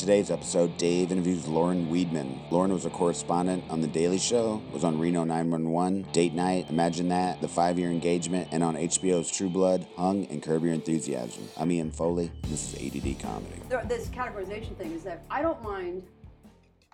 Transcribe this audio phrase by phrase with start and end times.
[0.00, 2.50] today's episode, Dave interviews Lauren Weedman.
[2.50, 7.08] Lauren was a correspondent on The Daily Show, was on Reno 911, Date Night, Imagine
[7.08, 11.48] That, The Five Year Engagement, and on HBO's True Blood, Hung, and Curb Your Enthusiasm.
[11.56, 13.62] I'm Ian Foley, this is ADD Comedy.
[13.88, 16.02] This categorization thing is that I don't mind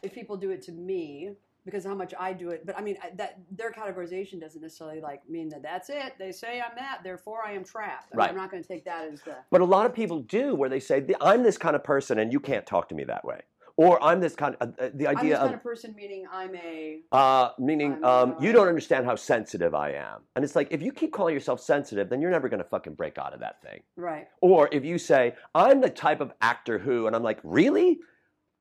[0.03, 2.67] if people do it to me because of how much I do it.
[2.67, 6.15] But I mean, that their categorization doesn't necessarily like mean that that's it.
[6.19, 8.09] They say I'm that, therefore I am trapped.
[8.13, 8.31] I mean, Right.
[8.31, 9.37] I'm not going to take that as the.
[9.51, 12.33] But a lot of people do, where they say, "I'm this kind of person, and
[12.33, 13.43] you can't talk to me that way,"
[13.77, 15.95] or "I'm this kind of." Uh, uh, the I'm idea this kind of of person,
[15.97, 17.01] meaning I'm a.
[17.13, 20.69] uh, meaning I'm, um, uh, you don't understand how sensitive I am, and it's like
[20.73, 23.41] if you keep calling yourself sensitive, then you're never going to fucking break out of
[23.41, 23.83] that thing.
[23.97, 24.27] Right.
[24.41, 28.01] Or if you say, "I'm the type of actor who," and I'm like, "Really?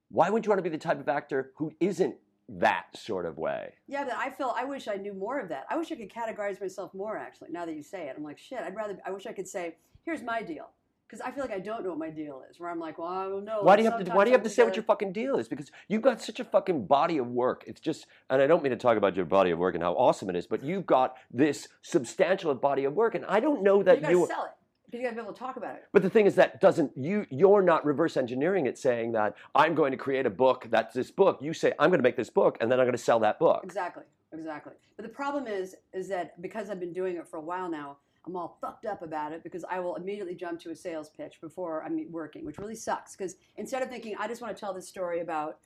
[0.10, 2.16] Why wouldn't you want to be the type of actor who isn't
[2.60, 5.66] that sort of way?" Yeah, but I feel I wish I knew more of that.
[5.70, 7.18] I wish I could categorize myself more.
[7.18, 8.60] Actually, now that you say it, I'm like, shit.
[8.60, 8.98] I'd rather.
[9.06, 10.70] I wish I could say, here's my deal,
[11.08, 12.60] because I feel like I don't know what my deal is.
[12.60, 13.62] Where I'm like, well, I don't know.
[13.62, 14.12] Why do you have to?
[14.12, 15.48] Why do you have to say what your fucking deal is?
[15.48, 17.64] Because you've got such a fucking body of work.
[17.68, 19.94] It's just, and I don't mean to talk about your body of work and how
[19.94, 23.84] awesome it is, but you've got this substantial body of work, and I don't know
[23.84, 24.28] that You you.
[24.28, 24.52] sell it
[24.98, 25.84] you gotta be able to talk about it.
[25.92, 27.26] But the thing is that doesn't you?
[27.30, 31.12] You're not reverse engineering it, saying that I'm going to create a book that's this
[31.12, 31.40] book.
[31.42, 33.40] You say I'm going to make this book, and then I'm going to sell that
[33.40, 33.62] book.
[33.64, 34.74] Exactly, exactly.
[34.96, 37.98] But the problem is, is that because I've been doing it for a while now,
[38.26, 41.40] I'm all fucked up about it because I will immediately jump to a sales pitch
[41.42, 43.16] before I'm working, which really sucks.
[43.16, 45.58] Because instead of thinking I just want to tell this story about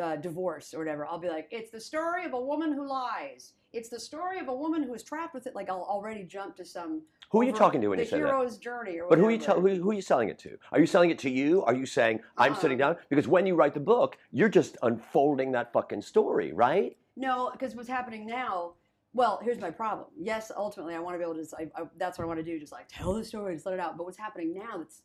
[0.00, 3.52] uh, divorce or whatever, I'll be like, it's the story of a woman who lies.
[3.74, 5.54] It's the story of a woman who is trapped with it.
[5.54, 7.02] Like I'll already jump to some.
[7.30, 8.22] Who are you talking to when you say that?
[8.22, 10.38] The hero's journey or But who are you tell, who, who are you selling it
[10.40, 10.56] to?
[10.70, 11.64] Are you selling it to you?
[11.64, 12.60] Are you saying I'm Uh-uh.
[12.60, 12.96] sitting down?
[13.10, 16.96] Because when you write the book, you're just unfolding that fucking story, right?
[17.16, 18.74] No, because what's happening now.
[19.12, 20.08] Well, here's my problem.
[20.16, 21.40] Yes, ultimately, I want to be able to.
[21.40, 22.58] Just, I, I, that's what I want to do.
[22.58, 23.96] Just like tell the story, just let it out.
[23.96, 25.02] But what's happening now that's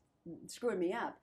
[0.48, 1.18] screwing me up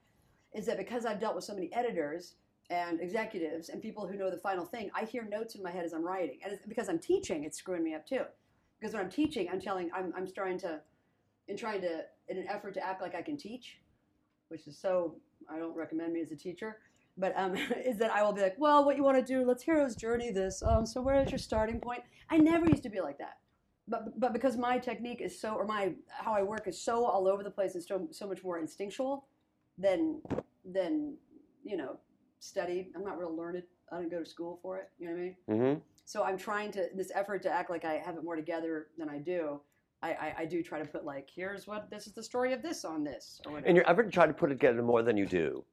[0.55, 2.35] is that because I've dealt with so many editors
[2.71, 5.85] and executives and people who know the final thing, I hear notes in my head
[5.85, 8.23] as I'm writing, and because I'm teaching, it's screwing me up too.
[8.81, 10.81] Because when I'm teaching, I'm telling, I'm, I'm trying to,
[11.49, 13.79] in trying to, in an effort to act like I can teach,
[14.49, 15.17] which is so.
[15.49, 16.79] I don't recommend me as a teacher
[17.19, 19.45] but um, is that I will be like, well, what you want to do?
[19.47, 20.63] Let's hero's journey this.
[20.63, 22.03] Um, so where is your starting point?
[22.31, 23.39] I never used to be like that,
[23.89, 27.29] but but because my technique is so, or my how I work is so all
[27.29, 29.27] over the place and so so much more instinctual
[29.79, 30.21] than
[30.65, 31.17] than
[31.65, 31.99] you know
[32.47, 32.93] studied.
[32.95, 33.63] I'm not real learned.
[33.93, 34.89] I didn't go to school for it.
[34.99, 35.37] You know what I mean?
[35.51, 35.81] Mm-hmm.
[36.05, 39.09] So I'm trying to this effort to act like I have it more together than
[39.09, 39.61] I do.
[40.03, 42.63] I, I, I do try to put like, here's what this is the story of
[42.63, 43.67] this on this or whatever.
[43.69, 45.65] And you're ever trying to put it together more than you do.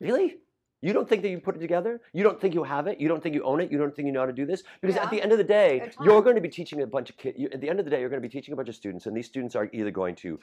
[0.00, 0.36] Really?
[0.82, 2.02] You don't think that you put it together?
[2.12, 3.00] You don't think you have it?
[3.00, 3.72] You don't think you own it?
[3.72, 4.62] You don't think you know how to do this?
[4.82, 5.04] Because Yeah.
[5.04, 7.38] at the end of the day, you're going to be teaching a bunch of kids.
[7.52, 9.06] At the end of the day, you're going to be teaching a bunch of students,
[9.06, 10.38] and these students are either going to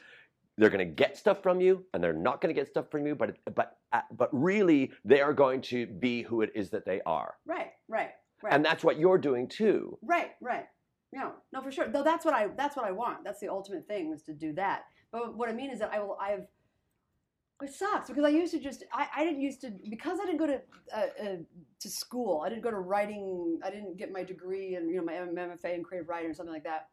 [0.61, 3.07] they're going to get stuff from you, and they're not going to get stuff from
[3.07, 3.15] you.
[3.15, 7.01] But but uh, but really, they are going to be who it is that they
[7.03, 8.11] are, right, right,
[8.43, 8.53] right.
[8.53, 9.97] and that's what you're doing too.
[10.03, 10.65] Right, right.
[11.11, 11.87] No, no, for sure.
[11.87, 13.23] Though that's what I that's what I want.
[13.23, 14.83] That's the ultimate thing was to do that.
[15.11, 16.17] But what I mean is that I will.
[16.21, 16.45] I've.
[17.63, 18.83] It sucks because I used to just.
[18.93, 20.61] I, I didn't used to because I didn't go to
[20.95, 21.35] uh, uh,
[21.79, 22.43] to school.
[22.45, 23.59] I didn't go to writing.
[23.63, 26.53] I didn't get my degree and you know my MFA in creative writing or something
[26.53, 26.89] like that.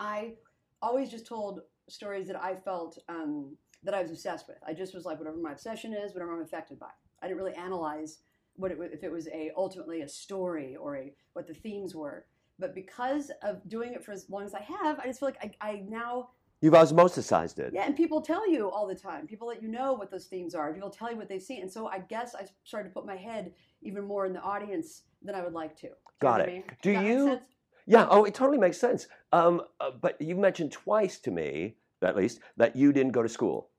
[0.00, 0.32] I
[0.80, 4.58] always just told stories that I felt um, that I was obsessed with.
[4.66, 6.90] I just was like whatever my obsession is, whatever I'm affected by.
[7.22, 8.18] I didn't really analyze
[8.56, 12.26] what it, if it was a ultimately a story or a what the themes were.
[12.58, 15.56] But because of doing it for as long as I have, I just feel like
[15.60, 16.30] I, I now
[16.62, 17.74] You've osmosisized it.
[17.74, 19.26] yeah, and people tell you all the time.
[19.26, 20.72] People let you know what those themes are.
[20.72, 23.16] People tell you what they've seen, and so I guess I started to put my
[23.16, 23.52] head
[23.82, 25.88] even more in the audience than I would like to.
[25.88, 26.64] Do you know Got it.
[26.80, 27.40] Do Does you-?
[27.86, 28.06] Yeah.
[28.10, 29.06] Oh, it totally makes sense.
[29.32, 33.28] Um, uh, but you mentioned twice to me, at least, that you didn't go to
[33.28, 33.70] school.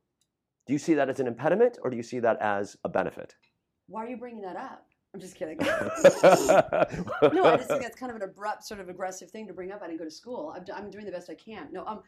[0.65, 3.35] Do you see that as an impediment, or do you see that as a benefit?
[3.87, 4.85] Why are you bringing that up?
[5.13, 5.57] I'm just kidding.
[5.61, 5.65] no,
[6.23, 9.81] I just think that's kind of an abrupt, sort of aggressive thing to bring up.
[9.81, 10.53] I didn't go to school.
[10.55, 11.69] I'm, I'm doing the best I can.
[11.71, 12.01] No, um,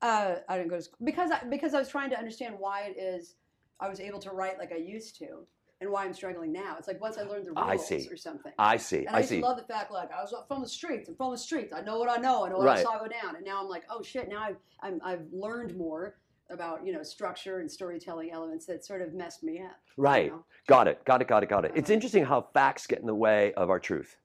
[0.00, 2.84] uh, I didn't go to school because I, because I was trying to understand why
[2.84, 3.34] it is
[3.80, 5.46] I was able to write like I used to,
[5.80, 6.76] and why I'm struggling now.
[6.78, 8.08] It's like once I learned the rules I see.
[8.10, 8.52] or something.
[8.58, 9.06] I see.
[9.06, 9.40] And I, I see.
[9.40, 11.08] love the fact like I was from the streets.
[11.08, 11.72] I'm from the streets.
[11.72, 12.44] I know what I know.
[12.44, 12.78] I know what Right.
[12.78, 13.36] I saw go down.
[13.36, 14.28] And now I'm like, oh shit.
[14.28, 16.16] Now I've I'm, I've learned more
[16.50, 19.76] about you know structure and storytelling elements that sort of messed me up.
[19.96, 20.30] you Right.
[20.32, 20.44] know?
[20.66, 21.04] Got it.
[21.04, 21.28] Got it.
[21.28, 21.48] Got it.
[21.48, 21.72] Got it.
[21.74, 21.94] It's Uh-huh.
[21.94, 24.16] interesting how facts get in the way of our truth.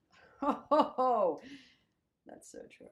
[0.41, 1.39] Oh,
[2.25, 2.87] that's so true.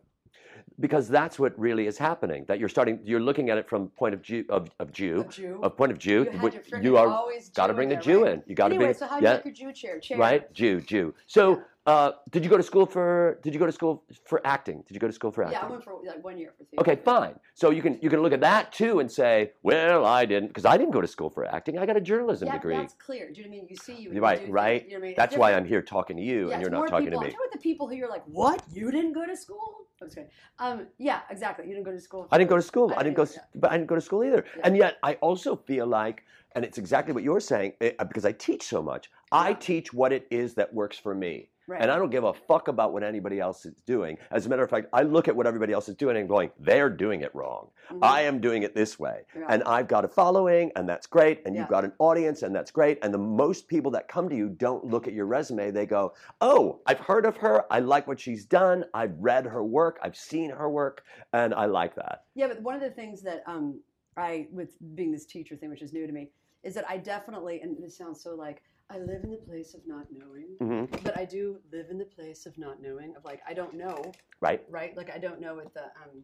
[0.79, 2.45] Because that's what really is happening.
[2.47, 5.31] That you're starting, you're looking at it from point of Jew of, of Jew, A
[5.31, 5.59] Jew.
[5.63, 6.23] of point of Jew.
[6.23, 8.33] you, had what- your frickin' you are always got to bring the there, Jew right?
[8.33, 8.43] in.
[8.47, 9.99] You got to Anyway, bring so how yeah, you Jew chair?
[9.99, 10.17] chair?
[10.17, 11.13] right, Jew, Jew.
[11.27, 13.39] So, uh, did you go to school for?
[13.41, 14.83] Did you go to school for acting?
[14.87, 15.59] Did you go to school for acting?
[15.61, 16.91] Yeah, I went for like one year for theater.
[16.91, 17.33] Okay, fine.
[17.55, 20.65] So you can you can look at that too and say, well, I didn't because
[20.65, 21.79] I didn't go to school for acting.
[21.79, 22.75] I got a journalism Yeah, degree.
[22.75, 23.31] that's clear.
[23.31, 23.67] Do you know what I mean?
[23.71, 24.85] You see, you, you Right, do right.
[24.85, 25.13] You know I mean?
[25.17, 25.53] That's why.
[25.53, 27.31] I'm here talking to you Yeah, and you're not talking people, to I'm me.
[27.31, 28.63] talking about the people who you're like, what?
[28.71, 29.87] You didn't go to school?
[30.01, 30.19] I'm just.
[30.59, 31.65] Um, yeah, exactly.
[31.67, 32.27] You didn't go to school.
[32.31, 32.93] I didn't go to school.
[32.95, 34.45] I I didn't go, didn't but I didn't go to school either.
[34.55, 34.61] Yeah.
[34.65, 36.23] And yet, I also feel like,
[36.55, 39.09] and it's exactly what you're saying, eh, because I teach so much.
[39.31, 41.81] I teach what it is that works for me, Right.
[41.81, 44.17] and I don't give a fuck about what anybody else is doing.
[44.29, 46.51] As a matter of fact, I look at what everybody else is doing and going,
[46.59, 47.69] they're doing it wrong.
[47.89, 47.99] Mhm.
[48.01, 49.45] I am doing it this way, Yeah.
[49.47, 51.61] and I've got a following, and that's great, and Yeah.
[51.61, 52.99] you've got an audience, and that's great.
[53.01, 56.13] And the most people that come to you don't look at your resume; they go,
[56.41, 57.65] "Oh, I've heard of her.
[57.71, 58.85] I like what she's done.
[58.93, 59.97] I've read her work.
[60.01, 63.43] I've seen her work, and I like that." Yeah, but one of the things that
[63.47, 63.79] um,
[64.17, 66.31] I, with being this teacher thing, which is new to me,
[66.63, 69.81] is that I definitely, and this sounds so like, I live in the place of
[69.87, 73.41] not knowing, hmm but I do live in the place of not knowing, of like,
[73.47, 74.61] I don't know, Right?
[74.69, 74.95] right?
[74.97, 76.23] Like, I don't know what the, um,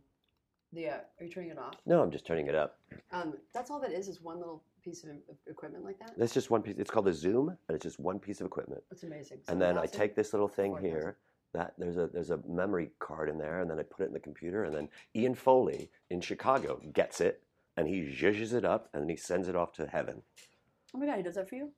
[0.73, 1.75] the, uh, are you turning it off?
[1.85, 2.77] No, I'm just turning it up.
[3.11, 5.11] Um, that's all that is, is one little piece of
[5.47, 6.17] equipment like that.
[6.17, 6.75] That's just one piece.
[6.77, 8.83] It's called the Zoom, and it's just one piece of equipment.
[8.89, 9.39] That's amazing.
[9.47, 10.89] And then I take this little thing 4,000.
[10.89, 11.17] here.
[11.53, 14.13] That there's a there's a memory card in there, and then I put it in
[14.13, 17.41] the computer, and then Ian Foley in Chicago gets it,
[17.77, 20.21] and he zhuzhes it up, and then he sends it off to heaven.
[20.93, 21.71] Oh my God, he does that for you?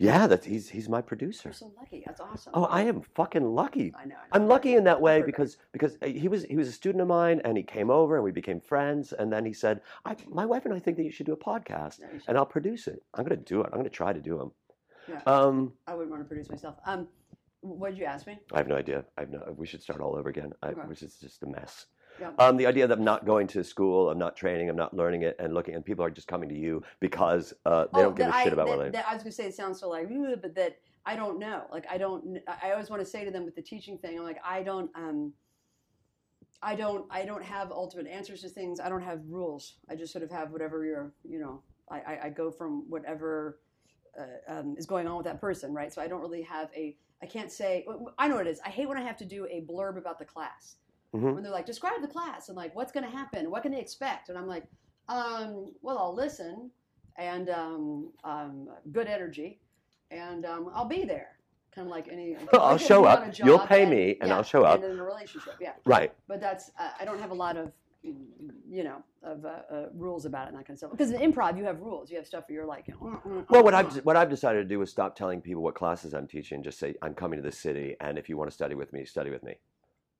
[0.00, 1.50] Yeah, that's he's he's my producer.
[1.50, 2.02] You're so lucky.
[2.06, 2.52] That's awesome.
[2.54, 3.92] Oh, I am fucking lucky.
[3.94, 4.14] I know.
[4.32, 4.36] I.
[4.36, 7.08] I'm lucky in that way because because uh, he was he was a student of
[7.08, 10.46] mine, and he came over, and we became friends, and then he said, I, "My
[10.46, 13.02] wife and I think that you should do a podcast." Yeah, and I'll produce it.
[13.12, 13.66] I'm going to do it.
[13.66, 14.52] I'm going to try to do them.
[15.06, 15.20] Yeah.
[15.26, 16.76] Um, I wouldn't want to produce myself.
[16.86, 17.06] Um,
[17.60, 18.38] what did you ask me?
[18.54, 19.04] I have no idea.
[19.18, 19.54] I have no.
[19.54, 20.54] We should start all over again.
[20.62, 20.80] I, Okay.
[20.86, 21.84] Which is just a mess.
[22.20, 22.30] Yeah.
[22.38, 25.22] Um, the idea that I'm not going to school, I'm not training, I'm not learning
[25.22, 28.26] it, and looking, and people are just coming to you because uh, they don't give
[28.28, 28.90] a Oh, shit about that, what I.
[28.90, 30.08] that- I was gonna say it sounds so like,
[30.42, 31.64] but that I don't know.
[31.72, 32.38] Like I don't.
[32.46, 34.62] I I always want to say to them with the teaching thing, I'm like, I
[34.62, 34.90] don't.
[34.94, 35.32] Um,
[36.62, 37.06] I don't.
[37.10, 38.80] I don't have ultimate answers to things.
[38.80, 39.78] I don't have rules.
[39.88, 41.12] I just sort of have whatever you're.
[41.24, 43.60] You know, I I, I go from whatever
[44.18, 45.92] uh, um, is going on with that person, right?
[45.92, 46.96] So I don't really have a.
[47.22, 47.86] I can't say.
[48.18, 48.60] I know what it is.
[48.64, 50.76] I hate when I have to do a blurb about the class.
[51.14, 51.34] Mhm.
[51.34, 53.50] When they're like, describe the class and like, what's going to happen?
[53.50, 54.28] What can they expect?
[54.28, 54.64] And I'm like,
[55.08, 56.70] um, well, I'll listen
[57.16, 59.60] and um, um, good energy,
[60.10, 61.36] and um, I'll be there.
[61.74, 62.36] Kind of like any.
[62.52, 64.82] I'll show up, you'll pay me, and yeah, I'll show up.
[64.82, 65.72] And in a relationship, yeah.
[65.84, 66.12] Right.
[66.26, 67.72] But that's uh, I don't have a lot of
[68.02, 70.90] you know of uh, uh, rules about it and that kind of stuff.
[70.90, 72.10] Because in improv, you have rules.
[72.10, 72.86] You have stuff where you're like.
[72.88, 75.62] "Uh, uh, Well, what uh, I've what I've decided to do is stop telling people
[75.62, 76.62] what classes I'm teaching.
[76.62, 79.04] Just say I'm coming to the city, and if you want to study with me,
[79.04, 79.54] study with me.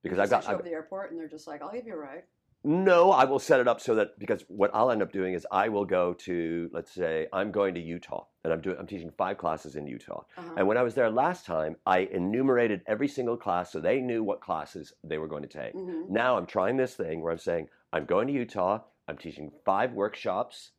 [0.02, 1.98] Because I've got show up the airport and they're just like, I'll give you a
[1.98, 2.22] ride.
[2.64, 3.10] no.
[3.10, 5.68] I will set it up so that because what I'll end up doing is I
[5.68, 9.38] will go to let's say I'm going to Utah, and I'm doing I'm teaching five
[9.38, 10.24] classes in Utah.
[10.38, 10.54] Uh-huh.
[10.56, 14.22] And when I was there last time, I enumerated every single class so they knew
[14.22, 15.74] what classes they were going to take.
[15.74, 16.08] Mhm.
[16.10, 19.92] Now I'm trying this thing where I'm saying, I'm going to Utah, I'm teaching five
[19.92, 20.70] workshops.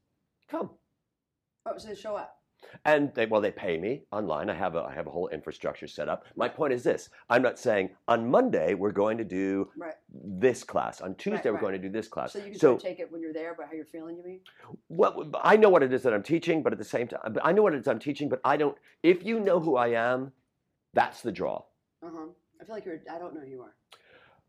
[0.49, 0.71] Come.
[1.65, 2.40] Oh, so show up.
[2.85, 4.49] And they, well, they pay me online.
[4.49, 6.25] I have a, I have a whole infrastructure set up.
[6.35, 9.93] My point is this: I'm not saying on Monday we're going to do Right.
[10.13, 11.01] this class.
[11.01, 11.61] On Tuesday we're right.
[11.61, 12.33] going to do this class.
[12.33, 14.17] So you can so sort of take it when you're there, but how you're feeling,
[14.17, 14.39] you mean?
[14.89, 17.51] well, I know what it is that I'm teaching, but at the same time, I
[17.51, 18.77] know what it is I'm teaching, but I don't.
[19.03, 20.31] If you know who I am,
[20.93, 21.63] that's the draw.
[22.03, 22.25] Uh huh.
[22.59, 22.99] I feel like you're.
[23.11, 23.75] I don't know who you are.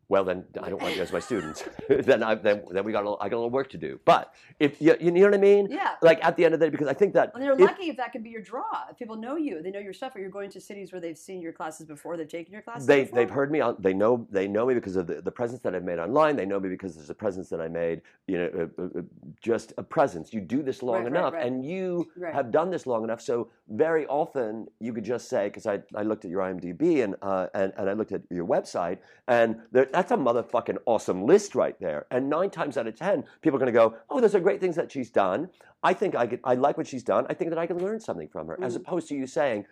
[0.08, 1.64] Well then I don't want you as my students.
[1.88, 3.98] then I then, then we got a little, I got a little work to do.
[4.04, 5.92] But if you, you know what I mean, Yeah.
[6.02, 7.88] like at the end of the day, because I think that And they're if- lucky
[7.88, 8.84] if that can be your draw.
[8.90, 11.16] If people know you, they know your stuff, or you're going to cities where they've
[11.16, 12.86] seen your classes before, they've taken your classes.
[12.86, 13.16] they before.
[13.18, 15.74] they've heard me on they know they know me because of the, the presence that
[15.74, 16.36] I've made online.
[16.36, 18.02] They know me because there's a presence that I made.
[18.26, 19.02] You know, uh, uh, uh,
[19.40, 20.32] just a presence.
[20.34, 21.46] You do this long Right, right, enough, right.
[21.46, 22.34] and you Right.
[22.34, 23.20] have done this long enough.
[23.20, 27.16] So very often you could just say because I, I looked at your IMDb and
[27.22, 31.54] uh, and and I looked at your website, and there, that's a motherfucking awesome list
[31.54, 32.06] right there.
[32.10, 34.60] And nine times out of ten, people are going to go, oh, those are great
[34.60, 35.50] things that she's done.
[35.82, 37.26] I think I could, I like what she's done.
[37.28, 38.80] I think that I can learn something from her, as Mhm.
[38.80, 39.66] opposed to you saying.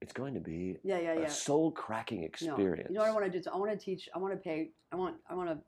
[0.00, 1.20] It's going to be Yeah, yeah, yeah.
[1.26, 2.26] a soul cracking No.
[2.26, 2.88] experience.
[2.90, 3.50] You know what I want to do?
[3.52, 4.08] I want to teach.
[4.14, 4.70] I want to pay.
[4.92, 5.16] I want.
[5.28, 5.58] I want to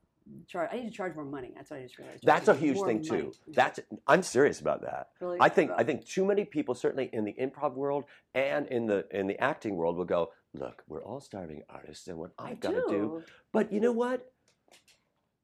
[0.46, 0.70] charge.
[0.72, 1.52] I need to charge more money.
[1.54, 2.24] That's what I just realized.
[2.24, 3.08] That's a huge thing money.
[3.08, 3.32] too.
[3.48, 5.10] That's I'm serious about that.
[5.20, 5.36] really.
[5.38, 8.86] I think I Uh, think too many people, certainly in the improv world and in
[8.86, 12.60] the in the acting world, will go, look, we're all starving artists, and what I've
[12.60, 13.22] got to do.
[13.52, 14.30] But you know what?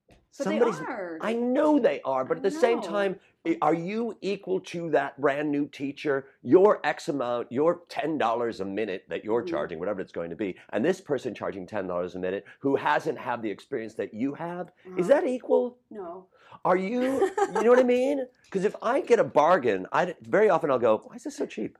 [0.09, 1.19] But somebody's they are.
[1.21, 3.17] I know they are, but I at the same time,
[3.62, 6.27] are you equal to that brand new teacher?
[6.43, 9.49] Your X amount, your ten dollars a minute that you're Mhm.
[9.49, 12.77] charging, whatever it's going to be, and this person charging ten dollars a minute who
[12.77, 15.21] hasn't had the experience that you have, is Uh-huh.
[15.21, 15.79] that equal?
[15.91, 16.27] no?
[16.65, 17.21] Are you?
[17.55, 18.27] you know what I mean?
[18.45, 21.47] Because if I get a bargain, I very often I'll go, why is this so
[21.47, 21.79] cheap?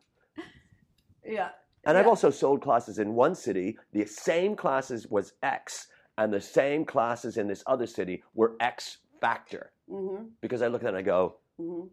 [1.25, 1.51] Yeah.
[1.87, 3.79] And I've also sold classes in one city.
[3.93, 8.99] The same classes was X, and the same classes in this other city were X
[9.21, 9.73] factor.
[9.91, 10.25] Mm-hmm.
[10.41, 11.89] Because I look at it and I go, Mm-hmm.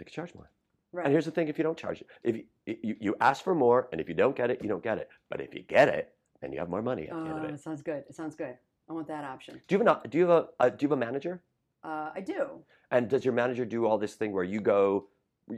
[0.00, 0.50] I could charge more.
[0.92, 1.06] Right.
[1.06, 2.44] And here's the thing: if you don't charge it, if you,
[2.82, 5.08] you you ask for more, and if you don't get it, you don't get it.
[5.30, 7.46] But if you get it, then you have more money at the end of Oh,
[7.46, 7.54] it.
[7.54, 8.02] it sounds good.
[8.08, 8.56] It sounds good.
[8.88, 9.60] I want that option.
[9.68, 11.42] Do you have a do you have a, uh, do you have a manager?
[11.84, 12.58] Uh, I do.
[12.90, 15.06] And does your manager do all this thing where you go,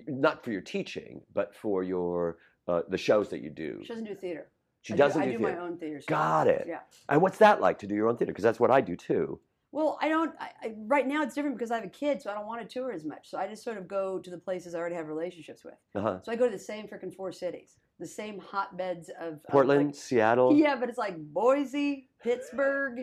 [0.07, 2.37] not for your teaching, but for your
[2.69, 3.81] uh, the shows that you do?
[3.83, 4.49] She doesn't do theater.
[4.83, 5.57] She I doesn't do, do, I do theater.
[5.61, 6.01] my own theater.
[6.01, 6.19] stuff.
[6.19, 6.67] Got it.
[6.69, 6.81] Yeah.
[7.09, 8.33] And what's that like to do your own theater?
[8.33, 9.41] Because that's what I do too.
[9.73, 10.33] Well, I don't.
[10.41, 12.63] I, I, right now, it's different because I have a kid, so I don't want
[12.63, 13.29] to tour as much.
[13.29, 15.75] So I just sort of go to the places I already have relationships with.
[15.95, 16.21] Uh-huh.
[16.23, 19.95] So I go to the same freaking four cities, the same hotbeds of Portland, like-
[19.97, 20.55] Seattle.
[20.57, 23.01] yeah, but it's like Boise, Pittsburgh.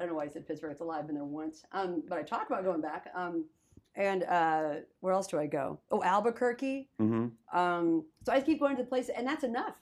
[0.00, 0.72] I don't know why I said Pittsburgh.
[0.72, 0.98] It's a lie.
[0.98, 1.62] I've been there once.
[1.72, 3.06] Um, but I talked about going back.
[3.14, 3.44] Um,
[3.94, 5.78] and uh, where else do I go?
[5.90, 6.88] Oh, Albuquerque.
[6.98, 9.74] hmm Um, so I keep going to the place, and that's enough.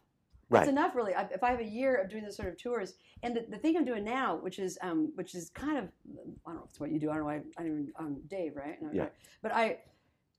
[0.48, 0.60] Right.
[0.60, 1.14] That's enough, really.
[1.14, 3.56] I, if I have a year of doing this sort of tours, and the, the
[3.56, 6.70] thing I'm doing now, which is um, which is kind of I don't know if
[6.70, 7.08] it's what you do.
[7.10, 7.26] I don't know.
[7.26, 8.82] why I don't even um, Dave, right?
[8.82, 9.02] No, Yeah.
[9.02, 9.12] right.
[9.42, 9.78] But I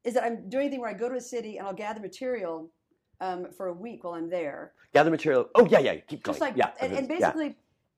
[0.04, 2.70] is that I'm doing anything where I go to a city and I'll gather material
[3.22, 4.74] um, for a week while I'm there.
[4.94, 5.48] Gather material.
[5.56, 5.96] Oh yeah, yeah.
[5.96, 6.34] Keep going.
[6.34, 6.72] Just like yeah.
[6.82, 7.34] and, and yeah.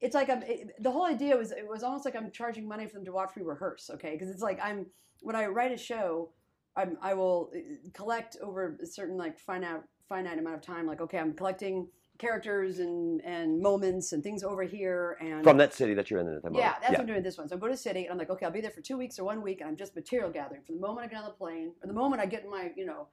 [0.03, 0.43] It's like I'm.
[0.43, 3.13] It, the whole idea was it was almost like I'm charging money for them to
[3.13, 3.89] watch me rehearse.
[3.93, 4.85] Okay, because it's like I'm
[5.21, 6.31] when I write a show,
[6.75, 7.59] I'm I will uh,
[7.93, 10.85] collect over a certain like finite finite amount of time.
[10.85, 11.87] Like okay, I'm collecting
[12.19, 16.27] characters and and moments and things over here and from that city that you're in
[16.27, 16.63] at the moment.
[16.63, 17.47] yeah, that's what I'm doing this one.
[17.47, 19.17] So I go to city and I'm like, okay, I'll be there for two weeks
[19.19, 21.31] or one week, and I'm just material gathering from the moment I get on the
[21.31, 23.07] plane or the moment I get in my, you know,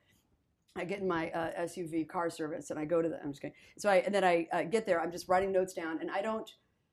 [0.76, 3.20] I get in my uh, SUV car service and I go to the.
[3.22, 3.56] I'm just kidding.
[3.78, 5.00] So I and then I uh, get there.
[5.00, 6.50] I'm just writing notes down, and I don't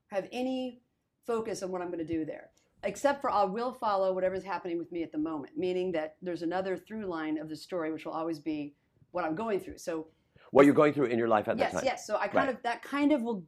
[0.08, 0.82] have any
[1.26, 2.50] focus on what I'm going to do there,
[2.84, 5.58] except for I will follow whatever's happening with me at the moment.
[5.58, 8.74] Meaning that there's another through line of the story, which will always be
[9.12, 9.78] what I'm going through.
[9.78, 10.08] So
[10.52, 11.86] What you're going through in your life at yes, that time.
[11.86, 11.94] yes.
[12.00, 12.08] yes.
[12.08, 12.56] So I kind Right.
[12.56, 13.44] of that kind of will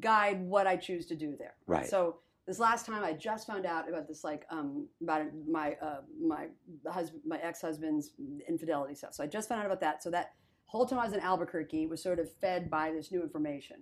[0.00, 1.54] guide what I choose to do there.
[1.66, 1.86] Right.
[1.86, 6.02] So this last time, I just found out about this, like um, about my uh,
[6.20, 6.46] my
[6.88, 8.12] husband, my ex husband's
[8.48, 9.14] infidelity stuff.
[9.14, 10.02] So I just found out about that.
[10.04, 10.34] So that
[10.66, 13.78] whole time I was in Albuquerque was sort of fed by this new information,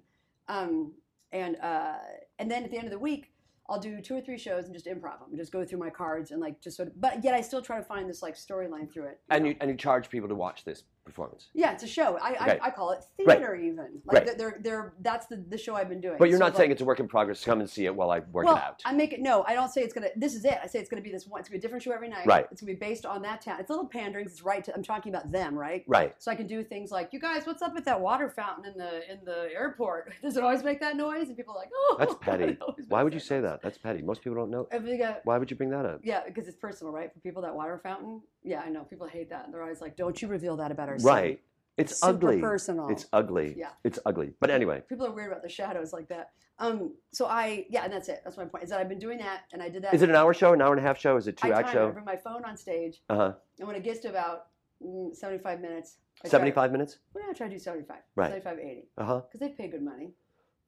[0.49, 0.93] um,
[1.35, 1.97] and uh,
[2.38, 3.31] and then at the end of the week.
[3.67, 5.88] I'll do two or three shows and just improv them, and just go through my
[5.88, 7.00] cards and like just sort of.
[7.00, 9.21] But yet I still try to find this like storyline through it.
[9.31, 9.50] And know?
[9.50, 11.49] you and you charge people to watch this performance.
[11.55, 12.19] Yeah, it's a show.
[12.21, 12.59] I, Okay.
[12.63, 13.39] I, I call it Right.
[13.39, 14.01] theater even.
[14.05, 14.27] Right.
[14.27, 16.17] Like they're, they're that's the, the show I've been doing.
[16.19, 17.45] But you're So, not saying it's a work in progress.
[17.45, 18.83] Come and see it while I work well, it out.
[18.85, 20.59] I make it no, I don't say it's gonna this is it.
[20.63, 22.27] I say it's gonna be this one it's gonna be a different show every night.
[22.27, 22.47] Right.
[22.51, 23.61] It's gonna be based on that town.
[23.61, 24.27] It's a little pandering.
[24.27, 25.85] it's right to, I'm talking about them, right?
[25.87, 26.15] right.
[26.19, 28.79] So I can do things like, you guys, what's up with that water fountain in
[28.79, 30.13] the in the airport?
[30.23, 31.29] Does it always make that noise?
[31.29, 32.59] And people are like, oh That's petty.
[32.89, 33.63] Why would you say that?
[33.63, 34.03] That's petty.
[34.03, 34.67] Most people don't know.
[34.71, 36.01] They Why would you bring that up?
[36.03, 37.13] yeah, because it's personal, right?
[37.13, 38.21] For people, that water fountain.
[38.43, 38.85] Yeah, I know.
[38.85, 39.51] People hate that.
[39.51, 41.41] They're always like, "Don't you reveal that about our city." Right.
[41.77, 42.41] It's Super ugly.
[42.41, 42.89] personal.
[42.89, 43.55] It's ugly.
[43.59, 43.71] Yeah.
[43.83, 44.33] It's ugly.
[44.41, 46.31] But anyway, people are weird about the shadows like that.
[46.61, 48.21] Um, so I, yeah, and that's it.
[48.23, 48.63] That's my point.
[48.63, 49.93] Is that I've been doing that, and I did that.
[49.93, 51.17] is it an hour show, an hour and a half show?
[51.17, 51.71] Is it two I act it.
[51.71, 51.91] I show?
[51.91, 53.33] bring my phone on stage, Uh huh.
[53.59, 54.47] and when it gets to about
[54.81, 56.99] mm, 75 minutes, I try- Seventy-five minutes.
[57.13, 58.29] Well, I try to do 75, Right.
[58.31, 59.21] 75, 80, Uh huh.
[59.23, 60.13] because they pay good money.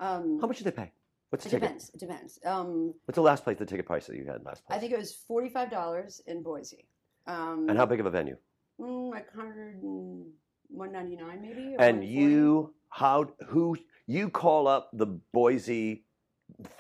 [0.01, 0.91] Um, How much do they pay?
[1.31, 1.69] What's the it ticket?
[1.69, 1.91] depends.
[1.95, 2.41] It depends.
[2.45, 3.57] Um, What's the last place?
[3.59, 4.77] The ticket price that you had last place?
[4.77, 6.89] I think it was $45 in Boise.
[7.29, 8.37] Um, And how big of a venue?
[8.81, 10.27] Mm, like 100 and
[10.69, 11.75] 199 maybe.
[11.77, 16.05] or And you, how, who, you call up the Boise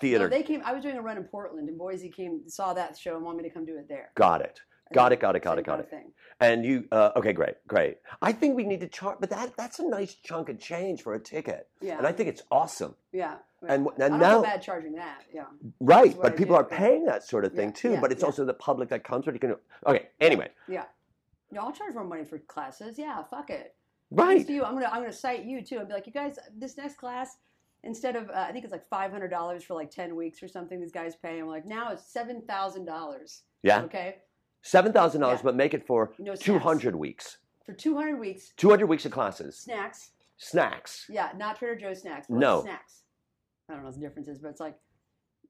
[0.00, 0.28] theater.
[0.28, 0.62] No, they came.
[0.64, 3.42] I was doing a run in Portland, and Boise came, saw that show, and wanted
[3.42, 4.10] me to come do it there.
[4.14, 4.60] got it.
[4.94, 5.18] Got it.
[5.18, 5.42] Got it.
[5.42, 5.64] Got it.
[5.66, 5.90] Got it.
[5.90, 6.12] Thing.
[6.38, 7.96] And you, uh, okay, great, great.
[8.22, 11.14] I think we need to charge, but that that's a nice chunk of change for
[11.14, 11.98] a ticket, Yeah.
[11.98, 12.94] and I think it's awesome.
[13.12, 13.36] yeah.
[13.66, 15.22] and- and don't now- bad charging that.
[15.34, 15.46] Yeah.
[15.80, 17.90] Right, but I people do, are paying that sort of thing Yeah, too.
[17.94, 18.26] yeah, but it's yeah.
[18.26, 19.26] also the public that comes.
[19.26, 19.56] What you can.
[19.86, 20.06] Okay.
[20.20, 20.84] Anyway, Yeah.
[21.56, 22.98] No, I'll charge more money for classes.
[22.98, 23.74] Yeah, fuck it.
[24.10, 24.26] right.
[24.36, 26.38] Thanks to you, I'm gonna I'm gonna cite you too and be like, you guys,
[26.56, 27.38] this next class,
[27.82, 30.48] instead of uh, I think it's like five hundred dollars for like ten weeks or
[30.48, 30.78] something.
[30.80, 31.38] These guys pay.
[31.40, 33.42] I'm like, now it's seven thousand dollars.
[33.62, 34.16] Yeah, Okay.
[34.62, 37.38] seven thousand dollars, but make it for No two hundred weeks.
[37.64, 38.52] for two hundred weeks.
[38.56, 39.56] Two hundred weeks of classes.
[39.56, 40.10] Snacks.
[40.36, 41.06] Snacks.
[41.08, 42.26] Yeah, not Trader Joe's snacks.
[42.28, 42.62] but No.
[42.62, 43.02] snacks.
[43.68, 44.76] I don't know what the difference is, but it's like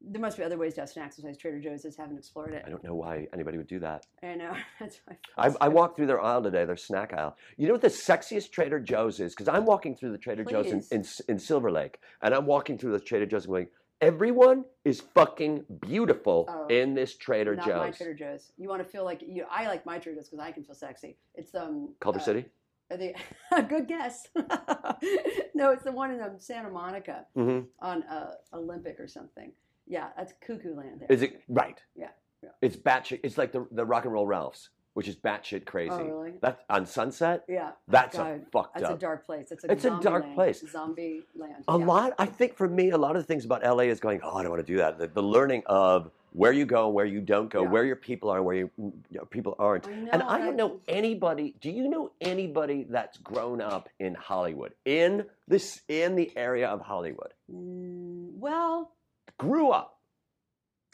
[0.07, 1.83] there must be other ways to have snacks besides Trader Joe's.
[1.83, 2.63] Just haven't explored it.
[2.67, 4.07] I don't know why anybody would do that.
[4.23, 4.53] I know.
[4.81, 5.17] That's why.
[5.37, 7.37] I, I walked through their aisle today, their snack aisle.
[7.57, 9.35] You know what the sexiest Trader Joe's is?
[9.35, 12.79] Because I'm walking through the Trader Joe's in, in, in Silver Lake, and I'm walking
[12.79, 13.69] through the Trader Joe's and going,
[14.03, 16.67] Everyone is fucking beautiful Oh.
[16.69, 17.97] in this Trader Not my Joe's.
[17.97, 18.53] Trader Joe's.
[18.59, 19.47] You want to feel like you.
[19.51, 21.17] I like my Trader Joe's because I can feel sexy.
[21.35, 22.45] It's um Culver uh, City.
[22.91, 23.15] are they-
[23.69, 24.29] good guess.
[25.55, 29.51] no, it's the one in um, Santa Monica hmm on uh, Olympic or something.
[29.87, 31.00] Yeah, that's Cuckoo Land.
[31.00, 31.09] There.
[31.11, 31.81] Is it right?
[31.95, 32.09] Yeah,
[32.43, 32.50] yeah.
[32.61, 33.21] It's batshit.
[33.23, 35.90] It's like the the Rock and Roll Ralphs, which is batshit crazy.
[35.93, 36.33] Oh, really?
[36.40, 37.45] That's on Sunset.
[37.49, 37.71] Yeah.
[37.88, 39.52] That's a God, fucked That's a dark place.
[39.52, 40.35] It's a, It's a dark land.
[40.35, 40.64] place.
[40.71, 41.64] Zombie land.
[41.69, 41.85] A yeah.
[41.87, 42.12] lot.
[42.19, 44.21] I think for me, a lot of the things about LA is going.
[44.23, 44.99] Oh, I don't want to do that.
[44.99, 47.69] The, the learning of where you go, where you don't go, Yeah.
[47.71, 48.71] where your people are, where your,
[49.09, 49.87] your people aren't.
[49.88, 51.55] I know, And I don't know anybody.
[51.62, 56.81] Do you know anybody that's grown up in Hollywood, in this, in the area of
[56.83, 58.93] Hollywood, Mm, well,
[59.38, 59.93] grew up?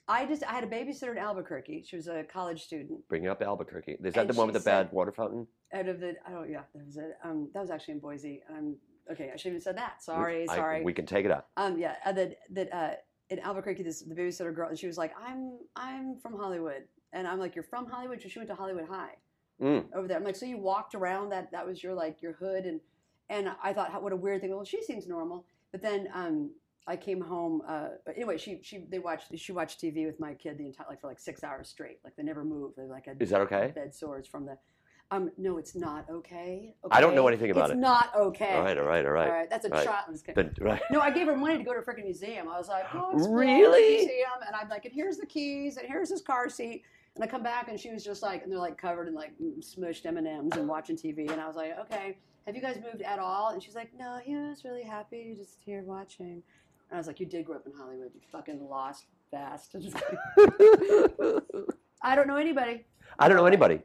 [0.08, 1.84] I just I had a babysitter in Albuquerque.
[1.87, 3.06] She was a college student.
[3.08, 3.92] Bringing up Albuquerque.
[4.02, 5.46] Is that And the one she with the bad said- water fountain?
[5.72, 7.16] Out of the oh yeah, that was it.
[7.25, 8.42] Um, that was actually in Boise.
[8.50, 8.76] Um,
[9.11, 10.02] okay, I shouldn't have said that.
[10.02, 10.82] Sorry, I- sorry.
[10.82, 11.46] we can take it out.
[11.56, 12.90] Um, yeah, uh, that that uh,
[13.30, 16.82] in Albuquerque, this the babysitter girl, and she was like, "I'm I'm from Hollywood,"
[17.12, 19.14] and I'm like, "You're from Hollywood?" So she went to Hollywood High
[19.62, 19.87] Mm.
[19.94, 20.16] over there.
[20.18, 21.52] I'm like, "So you walked around that?
[21.52, 22.80] That was your like your hood?" And
[23.30, 24.50] and I thought, how, what a weird thing.
[24.50, 26.50] Well, she seems normal, but then um,
[26.86, 27.62] I came home.
[27.66, 30.86] Uh, but anyway, she she they watched she watched TV with my kid the entire
[30.88, 31.98] like for like six hours straight.
[32.04, 32.76] Like they never moved.
[32.76, 33.72] They like had Is that okay?
[33.74, 34.58] bed sores from the.
[35.10, 36.74] Um, no, it's not okay.
[36.90, 37.74] I don't know anything about it's it.
[37.74, 38.54] It's not okay.
[38.54, 39.28] All right, all right, all right.
[39.28, 39.84] All right, that's a Right.
[39.84, 40.04] child.
[40.08, 40.50] I'm just kidding.
[40.56, 40.80] Then- right.
[40.90, 42.48] No, I gave her money to go to a freaking museum.
[42.48, 43.96] I was like, oh, explore Really?
[43.98, 44.30] museum.
[44.46, 46.82] And I'm like, and here's the keys, and here's his car seat.
[47.14, 49.32] And I come back, and she was just like, and they're like covered in like
[49.60, 51.30] smushed M and M's and watching TV.
[51.30, 53.50] And I was like, okay, have you guys moved at all?
[53.50, 56.42] And she's like, no, he was really happy, just here watching.
[56.92, 59.75] And I was like, you did grow up in Hollywood, you fucking lost fast.
[62.02, 62.84] I don't know anybody.
[63.18, 63.80] I don't know anybody.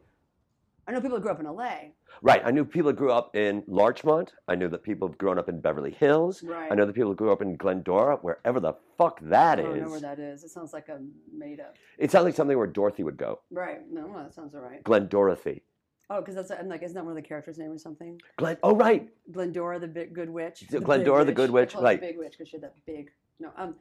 [0.85, 1.75] I know people who grew up in LA.
[2.21, 2.41] Right.
[2.43, 4.33] I knew people who grew up in Larchmont.
[4.49, 6.43] I knew that people have grown up in Beverly Hills.
[6.43, 6.69] Right.
[6.69, 9.65] I know the people who grew up in Glendora, wherever the fuck that is.
[9.65, 10.43] I don't know where that is.
[10.43, 10.99] It sounds like a
[11.33, 11.77] made up.
[11.97, 13.39] It sounds like something where Dorothy would go.
[13.51, 13.89] Right.
[13.89, 14.83] No, well, that sounds all right.
[14.83, 15.61] Glendorothy.
[16.09, 18.19] Oh, because that's I'm like, isn't that one of the characters' name or something?
[18.37, 18.57] Glen.
[18.63, 19.09] Oh, right.
[19.31, 20.61] Glendora, the big good witch.
[20.69, 21.99] The Glendora, the good witch, right.
[21.99, 23.11] The big witch because she had that big.
[23.39, 23.75] No, um,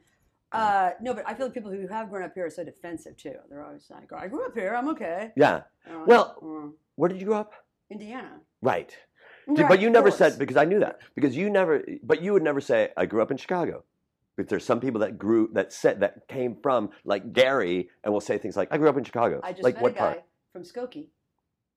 [0.51, 3.15] uh, no, but I feel like people who have grown up here are so defensive
[3.17, 3.35] too.
[3.49, 4.75] They're always like, "I grew up here.
[4.75, 5.61] I'm okay." Yeah.
[6.05, 7.53] Well- "Mm, Where did you grow up?
[7.89, 8.41] Indiana.
[8.61, 8.89] Right.
[9.47, 11.83] Did- Right, but you never said because I knew that because you never.
[12.03, 13.83] But you would never say I grew up in Chicago.
[14.35, 18.19] But there's some people that grew that said that came from like Gary and will
[18.21, 19.39] say things like I grew up in Chicago.
[19.43, 20.23] I just like met what a guy part?
[20.53, 21.07] from Skokie.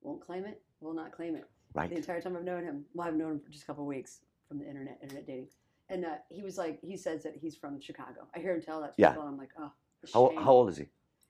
[0.02, 0.60] Won't claim it.
[0.80, 1.44] Will not claim it.
[1.74, 1.88] Right.
[1.88, 2.84] the entire time I've known him.
[2.94, 5.48] Well, I've known him for just a couple of weeks from the internet, internet dating.
[5.88, 8.26] And uh, he was like, he says that he's from Chicago.
[8.34, 9.08] I hear him tell that to Yeah.
[9.10, 9.70] people, and I'm like, oh,
[10.12, 10.86] How, how old is he?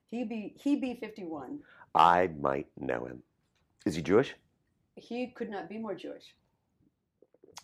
[0.09, 1.59] He be he be 51.
[1.95, 3.21] I might know him.
[3.85, 4.35] Is he Jewish?
[4.95, 6.35] He could not be more Jewish.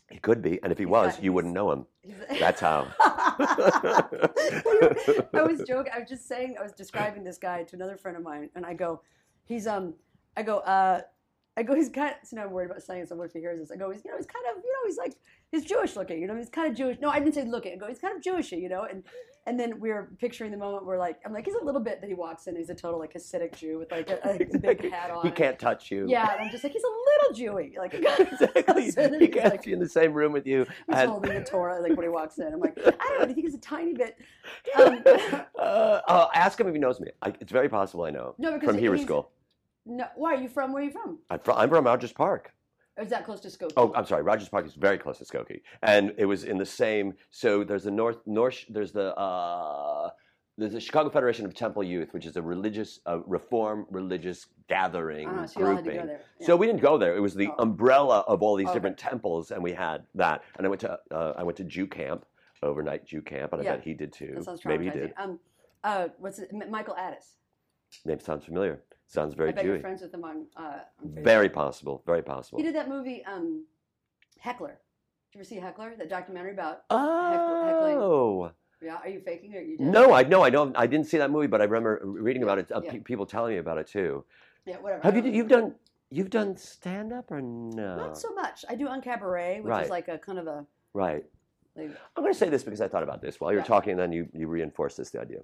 [0.09, 1.85] He could be, and if he He's was, got- you wouldn't know him.
[2.39, 2.87] That's how.
[2.99, 4.07] I
[5.33, 5.91] was joking.
[5.93, 6.55] I was just saying.
[6.59, 9.01] I was describing this guy to another friend of mine, and I go,
[9.45, 9.93] he's um,
[10.37, 11.01] I go, uh,
[11.57, 12.11] I go, he's kind.
[12.21, 13.71] Of, so now I'm worried about saying worried if he hears this.
[13.71, 15.13] I go, he's you know, he's kind of you know, he's like
[15.51, 16.21] he's Jewish looking.
[16.21, 16.99] You know, he's kind of Jewish.
[17.01, 17.73] No, I didn't say looking.
[17.73, 18.61] I go, he's kind of Jewishy.
[18.61, 19.03] You know, and
[19.47, 22.07] and then we're picturing the moment where like I'm like he's a little bit that
[22.07, 22.55] he walks in.
[22.55, 24.59] He's a total like Hasidic Jew with like a, a Exactly.
[24.59, 25.25] big hat on.
[25.25, 26.05] He can't touch you.
[26.07, 27.75] Yeah, and I'm just like he's a little Jewy.
[27.75, 28.91] Like exactly.
[28.91, 30.59] So He can't like- be in the same room with you.
[30.87, 32.53] He's And, holding the Torah like when he walks in.
[32.53, 33.25] I'm like, I don't know.
[33.25, 34.15] Do you think he's a tiny bit?
[34.77, 35.01] Um,
[35.57, 37.07] uh, I'll ask him if he knows me.
[37.23, 39.31] I, it's very possible I know no, because from Hebrew School.
[39.87, 40.73] No, why are you from?
[40.73, 41.19] Where are you from?
[41.29, 42.53] I'm from, I'm from Rogers Park.
[42.97, 43.73] Or is that close to Skokie?
[43.77, 44.23] Oh, I'm sorry.
[44.23, 47.13] Rogers Park is very close to Skokie, and it was in the same.
[47.31, 48.65] So there's the North North.
[48.69, 50.09] There's the uh,
[50.57, 55.29] there's the Chicago Federation of Temple Youth, which is a religious, uh, reform religious gathering
[55.29, 56.09] Ah, so you had to grouping.
[56.09, 56.45] Yeah.
[56.47, 57.15] So we didn't go there.
[57.15, 57.55] It was the Oh.
[57.59, 58.73] umbrella of all these Okay.
[58.73, 60.43] different temples, and we had that.
[60.57, 62.25] And I went to uh, I went to Jew camp,
[62.63, 63.75] overnight Jew camp, and I Yeah.
[63.75, 64.33] bet he did too.
[64.35, 65.13] that sounds Maybe he did.
[65.17, 65.39] Um,
[65.83, 66.49] uh, what's it?
[66.51, 67.35] M- Michael Addis.
[68.05, 68.81] Name sounds familiar.
[69.07, 70.45] Sounds very I bet you're friends with him on.
[70.55, 72.03] Uh, on Very possible.
[72.05, 72.59] Very possible.
[72.59, 73.65] He did that movie, um,
[74.39, 74.79] Heckler.
[75.31, 75.95] Did you ever see Heckler?
[75.97, 76.83] That documentary about?
[76.89, 78.51] Oh.
[78.81, 79.57] Yeah, are you faking it?
[79.57, 79.87] Or you did?
[79.87, 80.77] No, I no, I don't.
[80.77, 82.71] I didn't see that movie, but I remember reading about it.
[82.71, 82.91] Uh, yeah.
[82.91, 84.23] pe- people telling me about it too.
[84.65, 85.01] Yeah, whatever.
[85.03, 85.31] Have you?
[85.31, 85.73] You've done.
[86.09, 87.97] You've done stand up or no?
[87.97, 88.63] Not so much.
[88.69, 89.83] I do on cabaret, which Right.
[89.83, 90.65] is like a kind of a.
[90.93, 91.25] Right.
[91.75, 93.67] Like, I'm going to say this because I thought about this while you were Yeah.
[93.67, 95.39] talking, and then you you reinforced this the idea.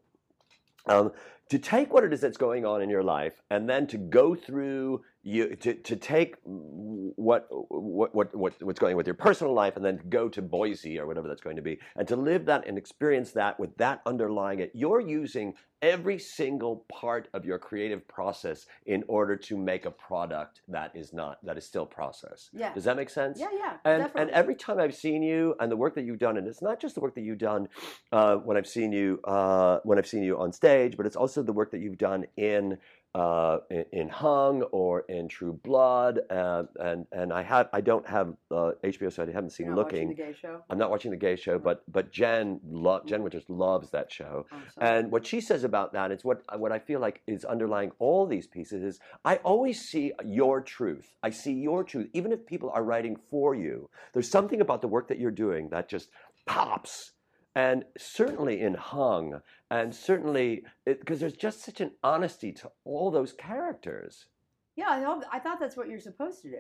[0.85, 1.11] Um,
[1.49, 4.35] to take what it is that's going on in your life, and then to go
[4.35, 9.53] through you to, to take what, what what what what's going on with your personal
[9.53, 12.45] life and then go to Boise or whatever that's going to be and to live
[12.45, 17.57] that and experience that with that underlying it you're using every single part of your
[17.59, 22.49] creative process in order to make a product that is not that is still process
[22.53, 22.73] Yeah.
[22.73, 24.21] does that make sense Yeah, yeah, and definitely.
[24.21, 26.79] and every time I've seen you and the work that you've done, and it's not
[26.81, 27.69] just the work that you've done
[28.11, 31.43] uh, when I've seen you uh, when I've seen you on stage, but it's also
[31.43, 32.77] the work that you've done in.
[33.15, 38.07] Uh, in, in Hung or in True Blood, uh, and and I have I don't
[38.07, 40.07] have uh, HBO, so I haven't seen Looking.
[40.07, 40.63] watching the gay show.
[40.67, 44.47] I'm not watching the gay show, but but Jen lo- Jen Winters loves that show,
[44.49, 47.91] so- and what she says about that is what what I feel like is underlying
[47.99, 51.15] all these pieces is I always see your truth.
[51.21, 53.91] I see your truth, even if people are writing for you.
[54.13, 56.09] There's something about the work that you're doing that just
[56.47, 57.11] pops.
[57.55, 59.39] And certainly in Hung,
[59.73, 64.27] and certainly because there's just such an honesty to all those characters.
[64.75, 66.59] yeah, I, hope, I thought that's what you're supposed to do,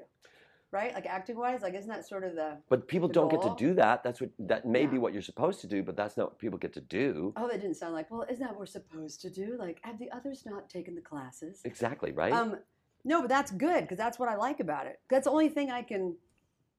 [0.71, 0.93] right?
[0.95, 3.53] Like acting wise, like isn't that sort of the But people The don't get to
[3.55, 4.03] do that.
[4.03, 6.57] That's what that may be what you're supposed to do, but that's not what people
[6.57, 7.33] get to do.
[7.37, 9.57] oh, that didn't sound like well, isn't that what we're supposed to do?
[9.59, 11.61] Like, have the others not taken the classes?
[11.65, 12.33] Exactly, right?
[12.33, 12.57] Um,
[13.05, 14.99] no, but that's good because that's what I like about it.
[15.09, 16.15] That's the only thing I can.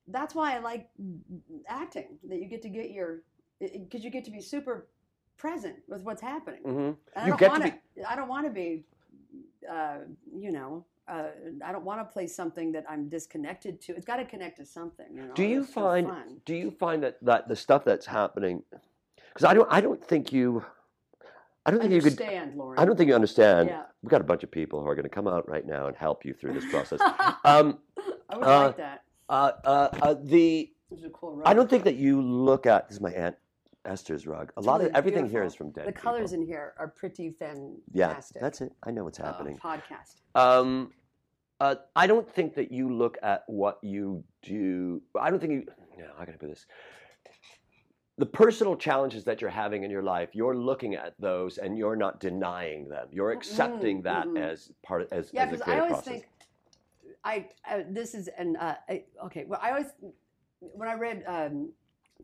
[0.08, 0.88] That's why I like
[1.68, 2.18] acting.
[2.28, 3.22] That you get to get your
[3.60, 4.88] because you get to be super
[5.36, 6.60] present with what's happening.
[6.62, 8.10] hmm I don't want to.
[8.10, 8.84] I don't want to be.
[9.70, 9.98] Uh,
[10.36, 11.28] you know, uh,
[11.64, 13.96] I don't want to play something that I'm disconnected to.
[13.96, 15.06] It's got to connect to something.
[15.14, 15.34] You know.
[15.34, 16.10] Do you so find
[16.44, 18.62] do you find that, that the stuff that's happening
[19.28, 20.64] because I don't I don't think you
[21.66, 22.78] I don't think you could understand, Lauren?
[22.78, 23.68] I don't think you understand.
[23.68, 23.82] Yeah.
[24.02, 25.96] We've got a bunch of people who are going to come out right now and
[25.96, 27.00] help you through this process.
[27.44, 27.78] um,
[28.28, 29.02] I would uh, like that.
[29.28, 30.70] uh, uh, uh, the
[31.12, 31.40] cool.
[31.44, 33.36] I don't think that you look at this is my aunt
[33.84, 34.50] Esther's rug.
[34.56, 35.46] A It's lot of everything here beautiful.
[35.46, 35.86] is from dead.
[35.86, 36.42] The colors people.
[36.44, 37.82] in here are pretty fantastic.
[37.92, 38.72] yeah, that's it.
[38.82, 39.58] I know what's Uh, happening.
[39.58, 40.16] podcast.
[40.34, 40.92] Um,
[41.60, 45.00] uh, I don't think that you look at what you do.
[45.18, 45.66] I don't think you.
[45.98, 46.66] No, I gotta put this.
[48.16, 51.96] The personal challenges that you're having in your life, you're looking at those and you're
[51.96, 53.08] not denying them.
[53.10, 54.38] You're accepting that mm-mm.
[54.40, 56.04] as part of, as, Yeah, because I always process.
[56.04, 56.28] think
[57.24, 59.44] I, I this is an uh, I, okay.
[59.46, 59.86] Well, I always
[60.60, 61.72] when I read um,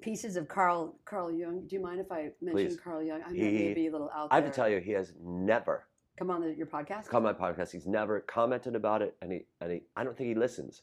[0.00, 1.66] pieces of Carl Carl Jung.
[1.66, 2.80] Do you mind if I mention Please.
[2.80, 3.20] Carl Jung?
[3.26, 4.38] I He- may be a little out There.
[4.38, 5.86] I have to tell you, he has never
[6.18, 7.08] Come on the, your podcast.
[7.08, 7.72] come on my podcast.
[7.72, 9.82] He's never commented about it, and he and he.
[9.96, 10.82] I don't think he listens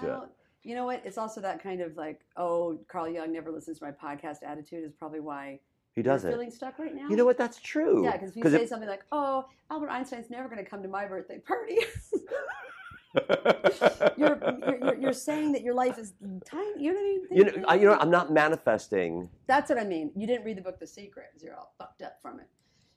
[0.00, 0.10] to it.
[0.10, 0.28] Oh,
[0.62, 1.02] you know what?
[1.04, 4.84] It's also that kind of like, oh, Carl Jung never listens to my podcast attitude
[4.84, 5.60] is probably why
[5.94, 6.30] He doesn't.
[6.30, 7.08] feeling stuck right now.
[7.08, 7.38] You know what?
[7.38, 8.04] That's true.
[8.04, 10.88] Yeah, because if you say something like, "Oh, Albert Einstein's never going to come to
[10.88, 11.78] my birthday party,"
[14.16, 14.38] you're,
[14.80, 16.12] you're, you're saying that your life is
[16.44, 16.84] tiny.
[16.84, 17.26] You know what I mean?
[17.30, 19.28] you know, I, you know, I'm not manifesting.
[19.46, 20.10] That's what I mean.
[20.14, 21.26] You didn't read the book The Secret.
[21.40, 22.46] You're all fucked up from it.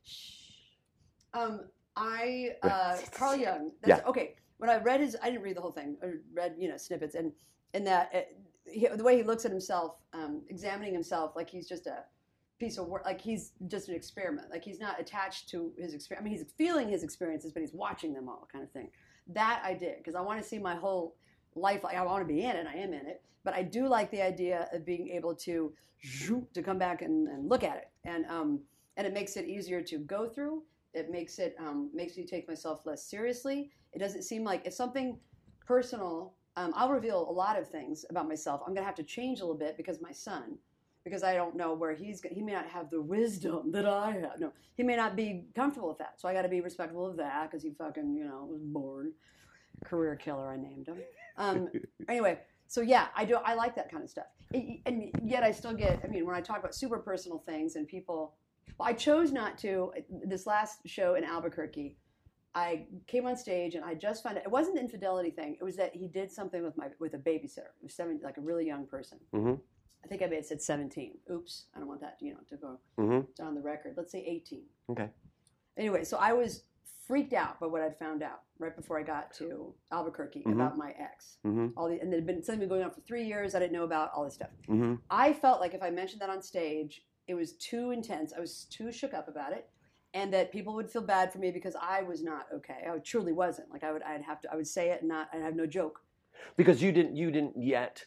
[0.03, 0.41] Shh.
[1.33, 1.61] Um,
[1.95, 3.71] I uh, Carl Jung.
[3.83, 5.97] That's, Okay, when I read his, I didn't read the whole thing.
[6.03, 7.31] I read you know snippets, and
[7.73, 8.19] in that uh,
[8.65, 12.03] he, the way he looks at himself, um, examining himself like he's just a
[12.59, 14.49] piece of work, like he's just an experiment.
[14.51, 16.21] Like he's not attached to his experience.
[16.21, 18.89] I mean, he's feeling his experiences, but he's watching them all, kind of thing.
[19.33, 21.15] That I did because I want to see my whole
[21.55, 21.83] life.
[21.85, 22.67] I want to be in it.
[22.67, 25.73] I am in it, but I do like the idea of being able to
[26.53, 28.59] to come back and, and look at it, and um,
[28.97, 30.63] and it makes it easier to go through.
[30.93, 33.71] It makes it um, makes me take myself less seriously.
[33.93, 35.17] It doesn't seem like if something
[35.65, 36.33] personal.
[36.57, 38.61] Um, I'll reveal a lot of things about myself.
[38.65, 40.57] I'm gonna have to change a little bit because my son,
[41.03, 42.21] because I don't know where he's.
[42.31, 44.39] He may not have the wisdom that I have.
[44.39, 46.19] No, he may not be comfortable with that.
[46.19, 49.13] So I got to be respectful of that because he fucking you know was born
[49.85, 50.49] career killer.
[50.51, 50.97] I named him.
[51.37, 51.69] Um,
[52.09, 53.35] anyway, so yeah, I do.
[53.35, 54.27] I like that kind of stuff.
[54.53, 56.01] I- And yet I still get.
[56.03, 58.35] I mean, when I talk about super personal things and people,
[58.77, 59.91] well, I chose not to.
[60.09, 61.97] This last show in Albuquerque,
[62.53, 65.55] I came on stage and I just found out it wasn't the infidelity thing.
[65.59, 67.71] It was that he did something with my with a babysitter.
[67.79, 69.17] It was seven, like a really young person.
[69.33, 69.59] Mhm.
[70.03, 71.17] I think I may have said seventeen.
[71.31, 73.29] Oops, I don't want that you know to go Mhm.
[73.29, 73.93] it's on the record.
[73.97, 74.65] Let's say eighteen.
[74.89, 75.09] Okay.
[75.77, 76.63] Anyway, so I was
[77.07, 80.53] freaked out by what I'd found out right before I got to Albuquerque Mhm.
[80.53, 81.37] about my ex.
[81.43, 83.55] hmm All the and there'd been something been going on for three years.
[83.55, 84.51] I didn't know about all this stuff.
[84.67, 88.33] hmm I felt like if I mentioned that on stage, it was too intense.
[88.33, 89.69] I was too shook up about it,
[90.13, 92.87] and that people would feel bad for me because I was not okay.
[92.89, 93.69] I truly wasn't.
[93.71, 95.65] Like I would, I'd have to, I would say it and not, I'd have no
[95.65, 96.03] joke.
[96.57, 98.05] Because you didn't, you didn't yet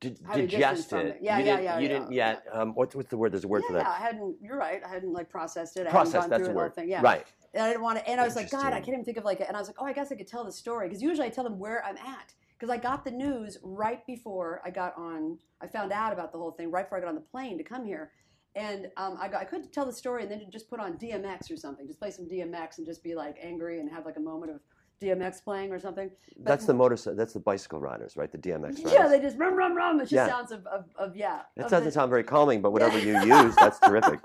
[0.00, 1.06] di- Have digest it.
[1.06, 1.18] it.
[1.20, 2.44] Yeah, you yeah, didn't, yeah, You yeah, didn't yet.
[2.52, 3.32] Um, what's what's the word?
[3.32, 3.82] There's a word yeah, for that.
[3.84, 4.36] Yeah, I hadn't.
[4.40, 4.82] You're right.
[4.84, 5.86] I hadn't like processed it.
[5.86, 6.26] I Process.
[6.26, 6.74] That's the word.
[6.74, 6.88] thing.
[6.88, 7.02] Yeah.
[7.02, 7.26] Right.
[7.54, 8.08] And I didn't want to.
[8.08, 9.40] And I was like, God, I can't even think of like.
[9.40, 11.30] And I was like, Oh, I guess I could tell the story because usually I
[11.30, 15.38] tell them where I'm at because I got the news right before I got on.
[15.60, 17.64] I found out about the whole thing right before I got on the plane to
[17.64, 18.12] come here.
[18.54, 21.50] And um, I, got, I couldn't tell the story and then just put on DMX
[21.52, 24.20] or something, just play some DMX and just be like angry and have like a
[24.20, 24.60] moment of
[25.00, 26.10] DMX playing or something.
[26.36, 26.96] But- That's the motor.
[27.14, 28.30] That's the bicycle riders, right?
[28.30, 28.92] The DMX riders.
[28.92, 29.96] Yeah, they just rum rum rum.
[30.00, 30.28] It just Yeah.
[30.28, 31.42] sounds of, of, of yeah.
[31.56, 34.20] That doesn't the- sound very calming, but whatever you use, that's terrific.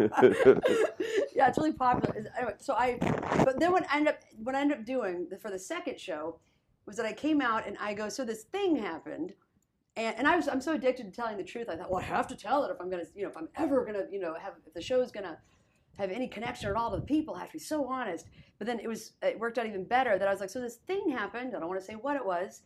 [0.00, 2.14] yeah, it's really popular.
[2.36, 2.98] Anyway, so I,
[3.44, 6.38] but then what I ended up what I ended up doing for the second show
[6.86, 9.34] was that I came out and I go, so this thing happened,
[9.96, 11.68] and and I was I'm so addicted to telling the truth.
[11.68, 13.48] I thought, well, I have to tell it if I'm gonna, you know, if I'm
[13.56, 15.38] ever gonna, you know, have if the show's gonna
[15.98, 18.26] have any connection at all to the people, I have to be so honest.
[18.58, 20.76] But then it was it worked out even better that I was like, so this
[20.86, 21.54] thing happened.
[21.54, 22.62] I don't want to say what it was.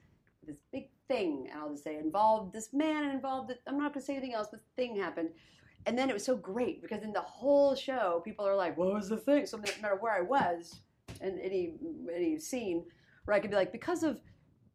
[0.46, 3.50] This big thing, and I'll just say involved this man and involved.
[3.50, 4.48] The, I'm not gonna say anything else.
[4.48, 5.30] This thing happened.
[5.86, 8.92] And then it was so great because in the whole show, people are like, "What
[8.92, 10.80] was the thing?" So no matter where I was,
[11.20, 11.74] in any
[12.14, 12.84] any scene,
[13.24, 14.20] where I could be like, because of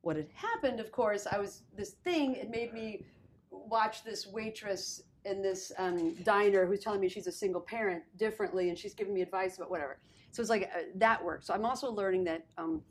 [0.02, 2.36] what had happened, of course, I was this thing.
[2.36, 3.06] It made me
[3.52, 8.70] watch this waitress in this um, diner who's telling me she's a single parent differently,
[8.70, 10.00] and she's giving me advice about whatever.
[10.32, 11.48] So it's like uh, that works.
[11.48, 12.46] So I'm also learning that.
[12.58, 12.82] Um,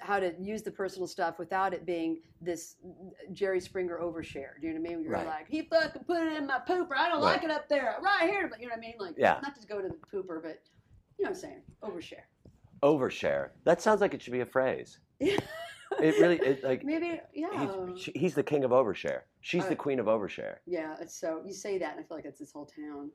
[0.00, 2.76] how to use the personal stuff without it being this
[3.32, 4.50] Jerry Springer overshare.
[4.60, 5.02] Do you know what I mean?
[5.02, 5.26] You're Right.
[5.26, 6.92] like, he fucking put it in my pooper.
[6.96, 7.32] I don't Right.
[7.34, 8.46] like it up there, right here.
[8.46, 8.94] But you know what I mean?
[9.00, 9.40] Like, Yeah.
[9.42, 10.62] not to go to the pooper, but
[11.18, 11.62] you know what I'm saying?
[11.82, 12.22] Overshare.
[12.80, 13.50] Overshare.
[13.64, 14.98] That sounds like it should be a phrase.
[15.18, 15.36] Yeah.
[16.00, 17.66] It really, it, like, Maybe, yeah.
[17.94, 19.22] he's, he's the king of overshare.
[19.40, 20.56] She's the queen of overshare.
[20.66, 23.10] yeah, it's so you say that, and I feel like it's this whole town.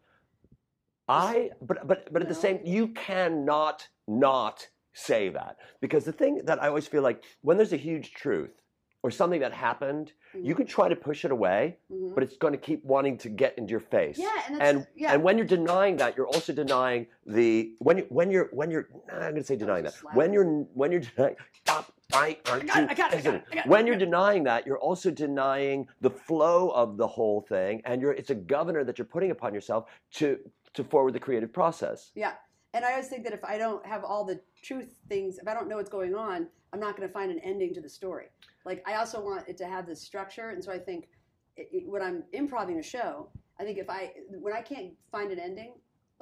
[1.09, 6.41] I, but but but at the same, you cannot not say that because the thing
[6.45, 8.61] that I always feel like when there's a huge truth
[9.01, 12.15] or something that happened, you can try to push it away, Mhm.
[12.15, 14.17] but it's going to keep wanting to get into your face.
[14.17, 15.11] Yeah, and that's, and yeah.
[15.13, 18.87] and when you're denying that, you're also denying the when you when you're when you're
[19.09, 22.63] nah, I'm going to say denying that when you're when you're denying stop I, got
[22.63, 23.67] it, I got it, I got it, I got it.
[23.67, 28.13] when you're denying that, you're also denying the flow of the whole thing, and you're
[28.13, 30.37] it's a governor that you're putting upon yourself to
[30.73, 32.11] to forward the creative process.
[32.15, 32.33] Yeah.
[32.73, 35.53] And I always think that if I don't have all the truth things, if I
[35.53, 38.25] don't know what's going on, I'm not going to find an ending to the story.
[38.65, 41.09] Like I also want it to have this structure, and so I think
[41.55, 45.39] it, when I'm improving a show, I think if I when I can't find an
[45.39, 45.73] ending,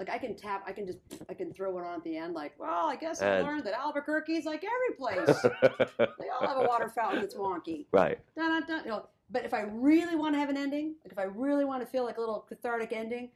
[0.01, 0.97] like I can tap, I can just
[1.29, 3.63] I can throw one on at the end, like, well, I guess I And- learned
[3.65, 5.41] that Albuquerque's like every place.
[6.19, 7.85] they all have a water fountain that's wonky.
[7.91, 8.17] right.
[8.35, 11.11] Dun, dun, dun, you know, but if I really want to have an ending, like
[11.11, 13.29] if I really want to feel like a little cathartic ending,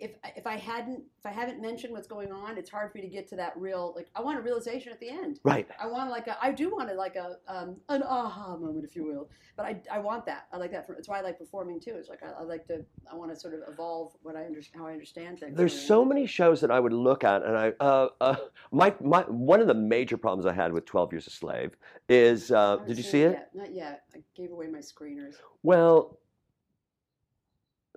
[0.00, 3.02] if if I hadn't if I haven't mentioned what's going on, it's hard for me
[3.02, 5.40] to get to that real like I want a realization at the end.
[5.42, 5.66] Right.
[5.80, 8.94] I want like a I do want it like a um, an aha moment, if
[8.94, 9.28] you will.
[9.56, 10.46] But I, I want that.
[10.52, 10.86] I like that.
[10.86, 11.94] For, that's why I like performing too.
[11.96, 14.80] It's like I, I like to I want to sort of evolve what I understand
[14.80, 15.56] how I understand things.
[15.56, 18.36] There's so many shows that I would look at, and I uh, uh,
[18.70, 21.76] my my one of the major problems I had with Twelve Years a Slave
[22.08, 23.32] is uh, did you see it?
[23.32, 23.50] Yet.
[23.52, 24.02] Not yet.
[24.14, 25.34] I gave away my screeners.
[25.64, 26.20] Well,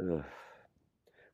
[0.02, 0.24] ugh.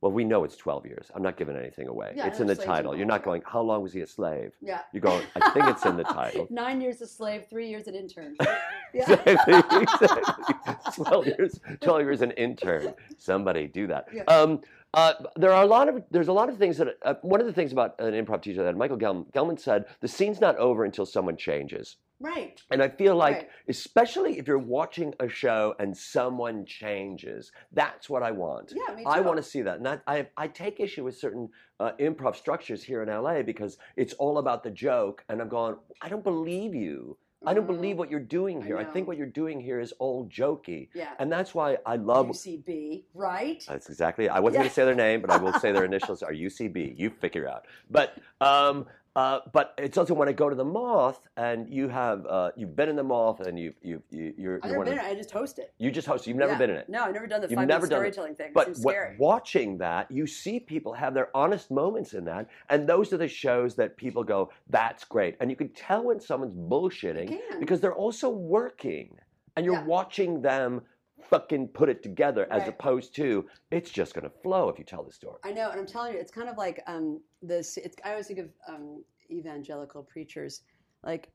[0.02, 1.10] Well, we know it's 12 years.
[1.16, 2.14] I'm not giving anything away.
[2.16, 2.96] Yeah, it's in the title.
[2.96, 4.52] You're not going, how long was he a slave?
[4.62, 4.82] Yeah.
[4.94, 6.48] You're going, I think it's in the title.
[6.52, 8.36] Nine years a slave, three years an intern.
[8.94, 11.04] exactly, exactly.
[11.04, 12.94] 12 years, 12 years an intern.
[13.18, 14.08] Somebody do that.
[14.14, 14.24] Yeah.
[14.24, 14.62] Um,
[14.94, 17.46] uh, there are a lot of there's a lot of things that uh, one of
[17.46, 20.86] the things about an improv teacher that Michael Gellman, Gellman said the scene's not over
[20.86, 21.98] until someone changes.
[22.20, 22.62] Right.
[22.72, 23.50] And I feel like, Right.
[23.68, 28.74] especially if you're watching a show and someone changes, that's what I want.
[28.76, 29.10] Yeah, me too.
[29.10, 29.78] I want to see that.
[29.78, 31.50] And that, I, I take issue with certain
[31.80, 35.24] uh, improv structures here in LA because it's all about the joke.
[35.30, 37.18] And I'm going, I don't believe you.
[37.46, 38.80] I don't Mm, believe what you're doing here.
[38.80, 40.90] I, think what you're doing here is all jokey.
[40.96, 41.14] Yeah.
[41.20, 42.30] And that's why I love.
[42.30, 43.64] UCB, right?
[43.68, 44.28] That's exactly.
[44.28, 44.60] I wasn't Yeah.
[44.62, 46.98] going to say their name, but I will say their initials are UCB.
[46.98, 47.68] You figure out.
[47.92, 52.24] But um, uh, but it's also when I go to the Moth and you have
[52.28, 55.00] uh, you've been in the Moth and you you you you're, I've never been in
[55.00, 55.06] it.
[55.06, 55.74] I just host it.
[55.80, 56.28] you just host.
[56.28, 56.58] You've never Yeah.
[56.60, 56.88] been in it.
[56.88, 58.14] No, I've never done the You've never done it.
[58.14, 58.52] storytelling thing.
[58.54, 62.88] But it what- watching that, you see people have their honest moments in that, and
[62.88, 66.54] those are the shows that people go, "That's great," and you can tell when someone's
[66.54, 69.18] bullshitting because they're also working,
[69.56, 69.86] and you're Yeah.
[69.86, 70.82] watching them
[71.22, 72.70] fucking put it together, as Right.
[72.70, 75.40] opposed to it's just going to flow if you tell the story.
[75.44, 77.78] I know, and I'm telling you, it's kind of like um, this.
[77.78, 80.62] It's, I always think of um, evangelical preachers,
[81.04, 81.30] like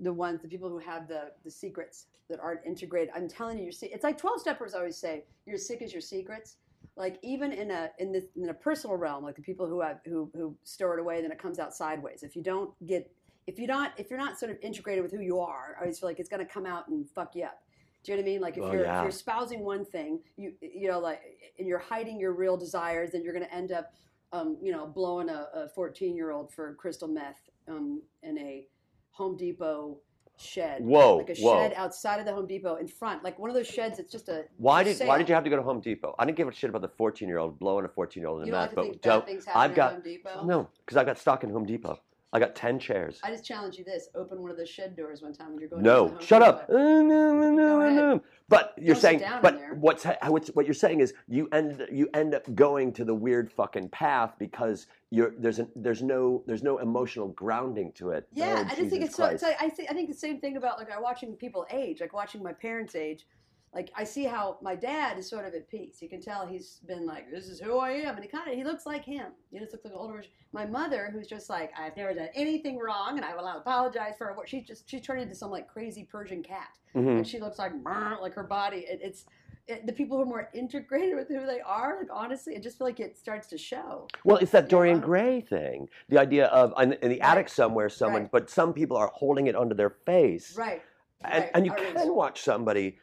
[0.00, 3.10] the ones, the people who have the the secrets that aren't integrated.
[3.14, 5.92] I'm telling you, you're see, it's like twelve steppers always say, "You're as sick as
[5.92, 6.56] your secrets."
[6.96, 10.00] Like even in a in this in a personal realm, like the people who have
[10.04, 12.22] who who store it away, then it comes out sideways.
[12.22, 13.10] If you don't get,
[13.46, 15.98] if you're not if you're not sort of integrated with who you are, I always
[15.98, 17.62] feel like it's going to come out and fuck you up.
[18.04, 18.40] Do you know what I mean?
[18.40, 18.98] Like if Oh, you're yeah.
[18.98, 21.20] if you're espousing one thing, you you know like
[21.58, 23.92] and you're hiding your real desires, then you're going to end up
[24.32, 28.66] um, you know blowing a 14 year old for crystal meth um, in a
[29.12, 29.98] Home Depot
[30.36, 30.84] shed.
[30.84, 31.58] Whoa, Like a whoa.
[31.58, 33.98] shed outside of the Home Depot in front, like one of those sheds.
[33.98, 36.14] It's just a Why did why did you have to go to Home Depot?
[36.18, 38.42] I didn't give a shit about the 14 year old blowing a 14 year old
[38.42, 40.44] in the don't mouth, like but don't- I've got Home Depot.
[40.44, 41.98] no because I've got stock in Home Depot.
[42.32, 43.20] I got ten chairs.
[43.24, 45.68] I just challenge you this: open one of those shed doors one time when you're
[45.70, 45.82] going.
[45.82, 46.68] No, to shut up.
[46.68, 48.22] No, no, no, no.
[48.50, 49.74] But you're Don't sit saying, down in but there.
[49.74, 53.50] what's, what's what you're saying is you end you end up going to the weird
[53.50, 58.26] fucking path because you're there's an there's no there's no emotional grounding to it.
[58.32, 59.22] Yeah, Oh, I just think Jesus it's so.
[59.24, 59.34] Christ.
[59.34, 62.00] It's like, I think I think the same thing about like I watching people age,
[62.00, 63.26] like watching my parents age.
[63.74, 66.00] Like I see how my dad is sort of at peace.
[66.00, 68.54] You can tell he's been like, "This is who I am," and he kind of
[68.54, 69.32] he looks like him.
[69.50, 70.30] He just looks like an older version.
[70.52, 74.14] My mother, who's just like, "I've never done anything wrong, and I will not apologize
[74.16, 77.18] for what she's just she's turned into some like crazy Persian cat, Mhm.
[77.18, 78.86] and she looks like like her body.
[78.88, 79.26] It, it's
[79.66, 81.98] it, the people who are more integrated with who they are.
[81.98, 84.08] Like honestly, I just feel like it starts to show.
[84.24, 84.70] Well, it's that.
[84.70, 85.90] Dorian Gray thing.
[86.08, 88.32] The idea of in, in the attic somewhere, someone, Right.
[88.32, 90.80] but some people are holding it under their face, Right.
[91.20, 91.50] and right.
[91.54, 92.02] and you Outrageous.
[92.02, 92.98] can watch somebody,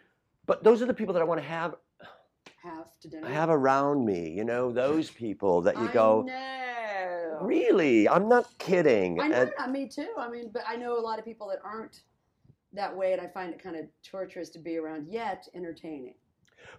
[0.46, 1.76] but those are the people that I want to have
[2.64, 3.28] have to dinner.
[3.28, 4.30] have around me.
[4.30, 7.40] You know, those people that you I go, know.
[7.42, 8.08] really?
[8.10, 9.20] I'm not kidding.
[9.20, 10.10] I know, And- not me too.
[10.18, 12.02] I mean, but I know a lot of people that aren't
[12.74, 15.08] that way, and I find it kind of torturous to be around.
[15.08, 16.16] Yet entertaining.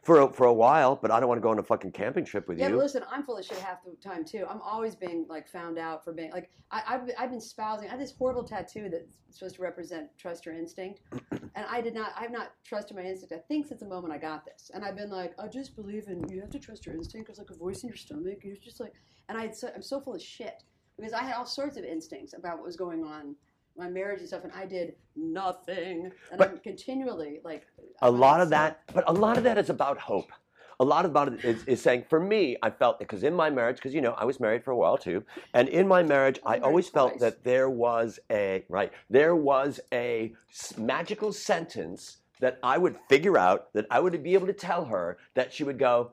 [0.03, 2.25] For a, for a while, but I don't want to go on a fucking camping
[2.25, 2.75] trip with Yeah, you.
[2.75, 4.44] but listen, I'm full of shit half the time too.
[4.49, 7.88] I'm always being like found out for being like I, I've I've been spousing.
[7.88, 11.94] I have this horrible tattoo that's supposed to represent trust your instinct, and I did
[11.94, 12.12] not.
[12.16, 13.33] I've not trusted my instinct.
[13.35, 16.09] I think since the moment I got this, and I've been like, I just believe
[16.09, 17.29] in you have to trust your instinct.
[17.31, 18.38] It's like a voice in your stomach.
[18.42, 18.94] You're just like,
[19.29, 20.62] and I had so, I'm so full of shit
[20.96, 23.37] because I had all sorts of instincts about what was going on.
[23.77, 27.67] My marriage and stuff, and I did nothing, and But- I'm continually like
[28.01, 30.31] a lot of that, but a lot of that is about hope.
[30.79, 33.77] A lot about it is, is saying, for me, I felt because in my marriage,
[33.77, 36.57] because you know I was married for a while too, and in my marriage, I
[36.57, 40.35] oh married always felt that there was a right, there was a
[40.77, 45.17] magical sentence that I would figure out that I would be able to tell her
[45.35, 46.12] that she would go,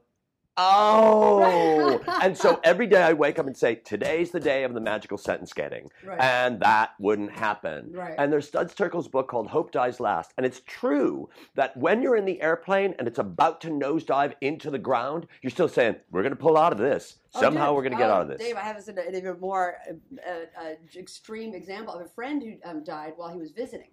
[0.57, 4.79] oh, and so every day I wake up and say, today's the day of the
[4.81, 7.91] magical sentence getting, right, and that wouldn't happen.
[7.91, 8.15] right.
[8.17, 10.33] And there's Studs Terkel's book called Hope Dies Last.
[10.37, 14.69] And it's true that when you're in the airplane and it's about to nosedive into
[14.69, 17.17] the ground, you're still saying, we're going to pull out of this.
[17.35, 17.75] Oh, Somehow dude.
[17.75, 18.39] we're going to get Oh, out of this.
[18.39, 22.83] Dave, I have an, even more uh, uh, extreme example of a friend who um,
[22.83, 23.87] died while he was visiting.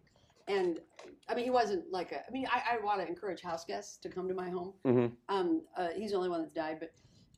[0.51, 0.81] And
[1.29, 2.27] I mean, he wasn't like a.
[2.27, 4.73] I mean, I, I want to encourage house guests to come to my home.
[4.85, 5.13] Mhm.
[5.29, 6.93] Um, uh, he's the only one that's died, but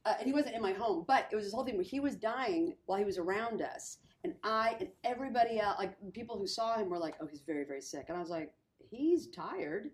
[0.07, 1.05] uh, and he wasn't in my home.
[1.07, 3.99] But it was this whole thing where he was dying while he was around us,
[4.25, 7.65] and I and everybody else, like people who saw him, were like, "Oh, he's very,
[7.65, 8.55] very sick," and I was like,
[8.91, 9.91] "He's tired."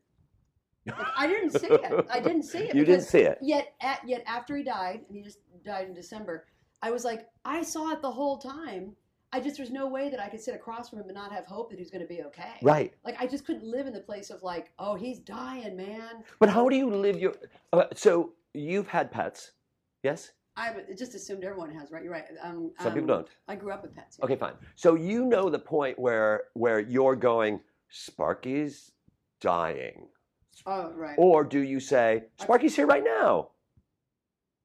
[0.87, 2.07] Like, I didn't see it.
[2.11, 2.74] I didn't see it.
[2.74, 3.38] You didn't see it.
[3.42, 6.46] Yet, at, yet after he died, and he just died in December,
[6.81, 8.96] I was like, I saw it the whole time.
[9.32, 11.44] I just there's no way that I could sit across from him and not have
[11.44, 12.54] hope that he's going to be okay.
[12.62, 12.94] Right.
[13.04, 16.24] Like I just couldn't live in the place of like, oh, he's dying, man.
[16.38, 17.34] But how do you live your.
[17.72, 19.52] Uh, so you've had pets,
[20.02, 20.32] yes?
[20.56, 22.02] I just assumed everyone has, right?
[22.02, 22.24] You're right.
[22.42, 23.28] Um, Some people um, don't.
[23.46, 24.18] I grew up with pets.
[24.22, 24.54] Okay, fine.
[24.74, 27.60] So you know the point where where you're going,
[27.90, 28.90] Sparky's
[29.40, 30.08] dying.
[30.66, 31.14] Oh, right.
[31.16, 33.50] Or do you say, Sparky's here right now?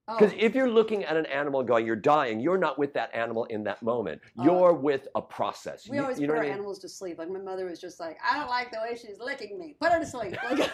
[0.08, 2.94] Oh, Because if you're looking at an animal and going, you're dying, you're not with
[2.94, 4.22] that animal in that moment.
[4.38, 4.44] Oh.
[4.44, 5.88] You're with a process.
[5.88, 6.54] we you, always you know put our I mean?
[6.56, 7.18] animals to sleep.
[7.20, 9.76] Like my mother was just like, I don't like the way she's licking me.
[9.80, 10.36] Put her to sleep.
[10.44, 10.70] Like,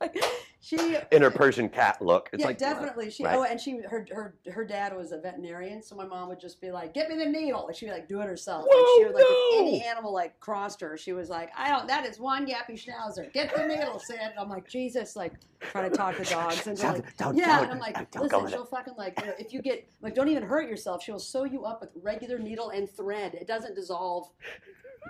[0.64, 2.30] she In her Persian cat look.
[2.32, 3.10] It's yeah, like, definitely.
[3.10, 3.36] She right.
[3.36, 6.60] oh, and she her her her dad was a veterinarian, so my mom would just
[6.60, 8.96] be like, "Get me the needle," and she'd be like, "Do it herself." like Whoa,
[8.96, 9.28] she would like no!
[9.28, 11.88] if any animal like crossed her, she was like, "I don't.
[11.88, 13.32] That is one yappy schnauzer.
[13.32, 16.78] Get the needle, Sid." And I'm like, Jesus, like trying to talk to dogs and
[16.78, 17.56] like, don't- yeah.
[17.56, 20.14] don't- and I'm like, don't listen, she'll fucking like, you know, if you get like,
[20.14, 21.02] don't even hurt yourself.
[21.02, 23.34] She'll sew you up with regular needle and thread.
[23.34, 24.28] It doesn't dissolve.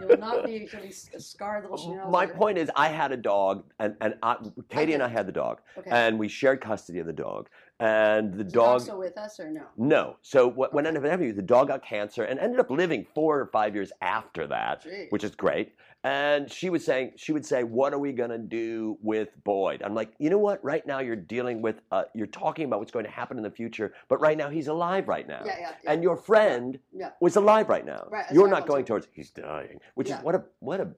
[0.00, 2.10] It will not be a scarred little schnauzer.
[2.10, 4.36] My point is, I had a dog, and, and I,
[4.70, 5.41] Katie and I had the dog,
[5.78, 5.90] Okay.
[5.90, 7.48] and we shared custody of the dog.
[7.80, 9.64] And the Is dog, still with us or no?
[9.76, 10.16] no.
[10.22, 13.40] So what, what ended up happening, the dog got cancer and ended up living four
[13.40, 15.10] or five years after that, Jeez.
[15.10, 15.74] which is great.
[16.04, 19.94] And she was saying, she would say, "What are we gonna do with Boyd?" I'm
[19.94, 20.62] like, you know what?
[20.64, 23.50] Right now, you're dealing with, uh, you're talking about what's going to happen in the
[23.50, 25.42] future, but right now he's alive right now.
[25.44, 25.72] Yeah, yeah.
[25.84, 25.92] yeah.
[25.92, 27.10] And your friend yeah.
[27.20, 28.08] was alive right now.
[28.10, 30.88] Right, You're not going to- towards he's dying, which is what a what a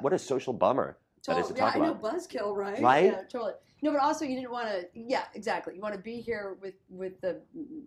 [0.00, 0.96] what a social bummer.
[1.26, 1.54] That is Totally.
[1.54, 2.80] to yeah, talk I know buzzkill, right?
[2.80, 3.12] Right?
[3.12, 3.52] Yeah, totally.
[3.82, 4.86] No, but also you didn't want to.
[4.94, 5.74] Yeah, exactly.
[5.74, 7.40] You want to be here with with the.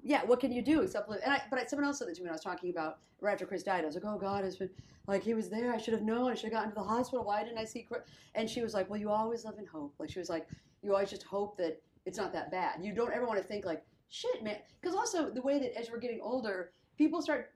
[0.04, 1.22] Yeah, what can you do except live?
[1.24, 3.00] And I, but I, someone else said that to me when I was talking about
[3.22, 3.84] right after Chris died.
[3.84, 4.70] I was like, oh God, it's been
[5.08, 5.74] like he was there.
[5.74, 6.32] I should have known.
[6.32, 7.24] I should have gotten to the hospital.
[7.24, 7.84] Why didn't I see?
[7.84, 8.02] Chris?
[8.36, 9.94] And she was like, well, you always live in hope.
[10.00, 10.48] Like she was like,
[10.82, 12.84] you always just hope that it's not that bad.
[12.84, 14.58] You don't ever want to think like, shit, man.
[14.82, 17.52] Because also the way that as we're getting older, people start.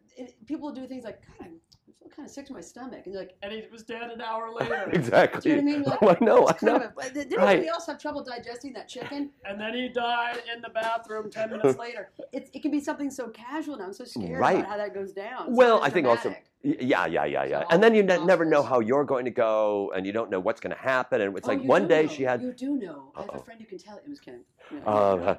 [0.47, 1.59] People do things like, God, I'm
[1.99, 3.01] feel kind of sick to my stomach.
[3.05, 4.89] And you're like, and he was dead an hour later.
[4.91, 5.41] exactly.
[5.41, 5.83] Do you know what I mean?
[5.83, 6.47] Like, oh, I know.
[6.49, 6.75] I know.
[6.77, 7.49] of a- but did Right.
[7.49, 9.31] anybody else have trouble digesting that chicken?
[9.45, 12.09] And then he died in the bathroom ten minutes later.
[12.31, 13.85] It, it can be something so casual now.
[13.85, 14.57] I'm so scared Right.
[14.59, 15.49] about how that goes down.
[15.49, 17.61] It's Well, I think also, yeah, yeah, yeah, yeah.
[17.61, 20.29] So And then you ne- never know how you're going to go, and you don't
[20.29, 21.21] know what's going to happen.
[21.21, 22.09] And it's Oh, like one day know.
[22.09, 22.41] she had.
[22.41, 23.11] You do know.
[23.15, 23.97] I have a friend who can tell.
[23.97, 24.41] It was Ken.
[24.71, 24.79] Yeah.
[24.79, 25.37] Uh,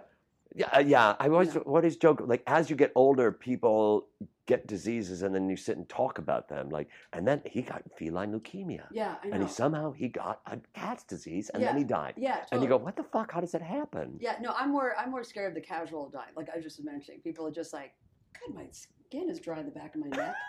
[0.55, 1.17] yeah, uh, yeah.
[1.19, 1.61] I always Yeah.
[1.61, 4.07] what is joke like as you get older, people
[4.47, 6.71] get diseases, and then you sit and talk about them.
[6.71, 11.05] Like, and then he got feline leukemia, yeah, and he somehow he got a cat's
[11.05, 12.15] disease, and then he died.
[12.17, 12.49] yeah, totally.
[12.53, 13.33] And you go, what the fuck?
[13.33, 14.17] How does that happen?
[14.21, 16.31] Yeah, no, I'm more I'm more scared of the casual diet.
[16.37, 17.93] Like I was just mentioning, people are just like,
[18.41, 20.35] God, my skin is dry in the back of my neck.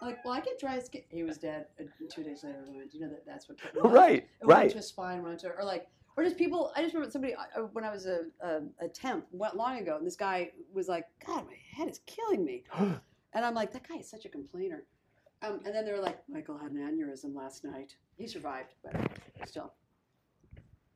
[0.00, 1.02] Like, well, I get dry skin.
[1.10, 1.66] He was dead.
[1.78, 3.56] And two days later, we went, you know that that's what.
[3.72, 4.68] killed him?" right, It went right.
[4.70, 5.86] to his spine, went to, or like,
[6.16, 6.72] or just people.
[6.76, 9.96] I just remember somebody uh, when I was a, a, a temp went long ago,
[9.96, 13.00] and this guy was like, God, my head is killing me, and
[13.34, 14.84] I'm like, that guy is such a complainer.
[15.42, 17.96] Um, and then they were like, Michael had an aneurysm last night.
[18.16, 18.94] He survived, but
[19.48, 19.72] still.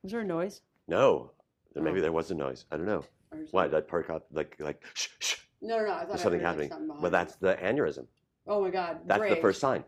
[0.03, 0.61] Was there a noise?
[0.87, 1.31] No,
[1.73, 2.03] then maybe Oh.
[2.03, 2.65] there was a noise.
[2.71, 3.03] I don't know.
[3.51, 5.35] Why it- did I perk up like like shh shh?
[5.61, 5.91] No, no, no.
[5.91, 6.69] I thought There's I something happening.
[6.69, 8.05] something Well, that's the aneurysm.
[8.47, 8.99] Oh my God.
[9.05, 9.83] That's the first sign,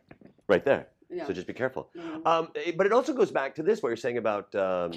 [0.49, 0.87] right there.
[1.09, 1.25] Yeah.
[1.25, 1.89] So just be careful.
[1.95, 2.25] Mhm.
[2.27, 4.91] Um, eh, but it also goes back to this, what you're saying about um,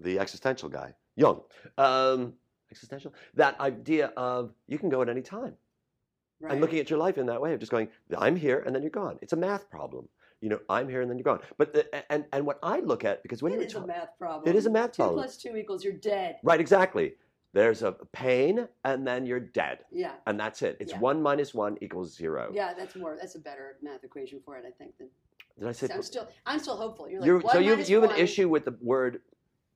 [0.00, 1.40] the existential guy, Jung.
[1.78, 2.34] Um,
[2.70, 3.14] existential?
[3.34, 5.54] That idea of you can go at any time.
[6.40, 6.52] right.
[6.52, 7.88] And looking at your life in that way of just going,
[8.18, 9.18] I'm here and then you're gone.
[9.22, 10.08] It's a math problem.
[10.42, 11.40] You know, I'm here and then you're gone.
[11.56, 14.18] But the, and and what I look at because when it you're is a math
[14.18, 14.46] problem.
[14.46, 15.18] It is a math two problem.
[15.20, 16.36] plus two two equals you're dead.
[16.42, 17.14] right, exactly.
[17.54, 20.12] There's a pain and then you're dead, Yeah.
[20.26, 20.76] and that's it.
[20.78, 20.98] It's Yeah.
[20.98, 22.50] one minus one equals zero.
[22.52, 23.16] Yeah, that's more.
[23.18, 24.98] That's a better math equation for it, I think.
[24.98, 25.08] Than,
[25.58, 25.88] Did I say?
[25.90, 27.08] I'm still, I'm still hopeful.
[27.08, 29.22] You're like, You're, so you you have an issue with the word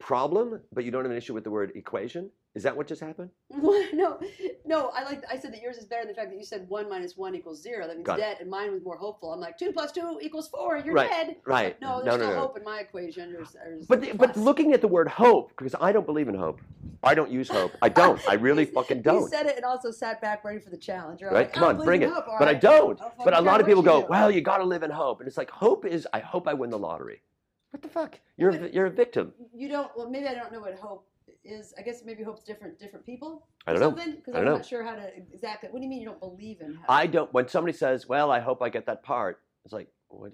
[0.00, 2.30] problem, but you don't have an issue with the word equation.
[2.56, 3.30] Is that what just happened?
[3.52, 4.18] no,
[4.66, 4.88] no.
[4.92, 5.22] I like.
[5.30, 7.36] I said that yours is better than the fact that you said one minus one
[7.36, 7.86] equals zero.
[7.86, 8.22] That means Got it.
[8.22, 9.32] dead, and mine was more hopeful.
[9.32, 10.76] I'm like two plus two equals four.
[10.78, 11.08] You're Right.
[11.08, 11.36] dead.
[11.46, 11.80] Right.
[11.80, 12.40] No, no, there's no, still no.
[12.40, 13.32] hope in my equation.
[13.32, 16.34] There's, there's But the, but looking at the word hope, because I don't believe in
[16.34, 16.60] hope.
[17.04, 17.70] I don't use hope.
[17.80, 18.20] I don't.
[18.28, 19.30] I really fucking don't.
[19.30, 21.20] said it and also sat back ready for the challenge.
[21.20, 21.42] You're Right?
[21.46, 22.10] like, Come on, bring it.
[22.10, 23.00] hope, But I don't.
[23.00, 25.28] I'll But a lot of people go, well, you got to live in hope, and
[25.28, 26.06] it's like hope is.
[26.12, 27.22] I hope I win the lottery.
[27.70, 28.18] What the fuck?
[28.36, 29.32] You're a, But- you're a victim.
[29.54, 31.06] you don't well maybe i don't know what hope
[31.44, 33.90] is i guess maybe hope's different different people I don't know.
[33.92, 34.56] because i'm know.
[34.56, 37.06] not sure how to exactly what do you mean you don't believe in hope I
[37.06, 37.32] don't.
[37.32, 40.32] When somebody says, "Well, I hope I get that part," it's like, what?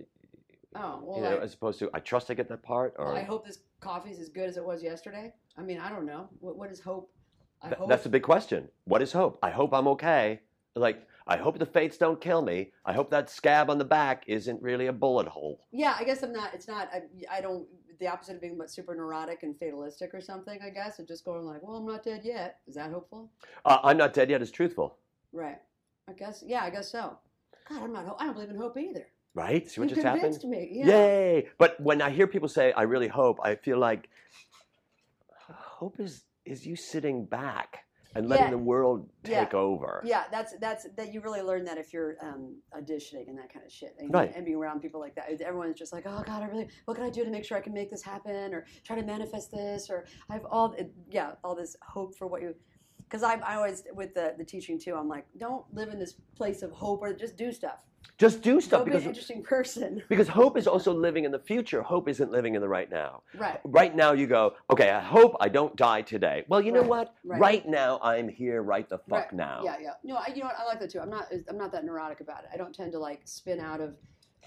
[0.74, 3.06] oh well, you know, I, as opposed to, I trust I get that part, or
[3.06, 5.88] well, I hope this coffee is as good as it was yesterday i mean i
[5.90, 7.10] don't know what, what is hope
[7.62, 8.68] i Th- hope that's a big question.
[8.84, 9.38] What is hope?
[9.42, 10.40] I hope I'm okay.
[10.74, 12.72] Like, I hope the fates don't kill me.
[12.84, 15.66] I hope that scab on the back isn't really a bullet hole.
[15.72, 17.66] yeah i guess i'm not it's not i, I don't
[17.98, 21.44] the opposite of being super neurotic and fatalistic or something i guess and just going
[21.46, 23.30] like well i'm not dead yet is that hopeful
[23.64, 24.98] Uh, I'm not dead yet is truthful,
[25.32, 25.58] right
[26.08, 27.16] i guess yeah i guess so
[27.68, 29.68] god i'm not i don't believe in hope either right?
[29.68, 30.38] See what you just happened?
[30.44, 31.48] me yeah Yay!
[31.58, 34.08] But when I hear people say, "I really hope," I feel like
[35.50, 37.84] hope is is you sitting back
[38.16, 38.50] and letting Yeah.
[38.50, 39.44] the world Yeah.
[39.44, 40.00] take over.
[40.04, 43.64] Yeah, that's that's that you really learn that if you're um, auditioning and that kind
[43.64, 44.32] of shit, and, Right.
[44.34, 45.30] and being around people like that.
[45.40, 47.60] Everyone's just like, oh God, I really, what can I do to make sure I
[47.60, 50.74] can make this happen, or try to manifest this, or I have all,
[51.10, 52.54] yeah, all this hope for what you.
[52.98, 56.14] Because I, I always with the the teaching too, I'm like, don't live in this
[56.34, 57.84] place of hope, or just do stuff.
[58.18, 60.02] Just do stuff Don't be an interesting person.
[60.08, 61.82] because hope is also living in the future.
[61.82, 63.22] Hope isn't living in the right now.
[63.36, 63.60] Right.
[63.64, 64.88] Right now, you go, okay.
[64.90, 66.44] I hope I don't die today.
[66.48, 67.14] Well, you know Right, what?
[67.24, 67.40] right.
[67.40, 68.62] Right now, I'm here.
[68.62, 69.32] Right the fuck Right.
[69.34, 69.60] now.
[69.64, 69.90] Yeah, yeah.
[70.02, 70.56] No, I, you know what?
[70.58, 71.00] I like that too.
[71.00, 71.30] I'm not.
[71.48, 72.50] I'm not that neurotic about it.
[72.52, 73.94] I don't tend to like spin out of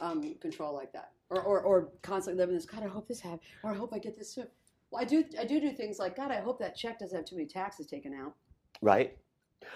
[0.02, 2.66] um, control like that, or, or or constantly living this.
[2.66, 4.48] God, I hope this happens, or I hope I get this soon.
[4.92, 5.24] Well, I do.
[5.40, 6.32] I do do things like God.
[6.32, 8.34] I hope that check doesn't have too many taxes taken out.
[8.82, 9.16] Right.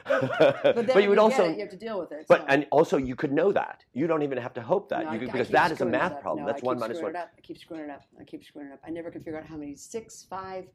[0.05, 1.45] But then but you would also.
[1.45, 2.25] it, you have to deal with it.
[2.27, 3.83] But so- and also you could know that.
[3.93, 6.19] You don't even have to hope that No, I- could, because that is a math
[6.21, 6.45] problem.
[6.45, 7.15] No, That's one keep screwing one.
[7.15, 7.31] It up.
[7.37, 8.03] I keep screwing it up.
[8.19, 8.79] I keep screwing it up.
[8.85, 10.65] I never can figure out how many six, five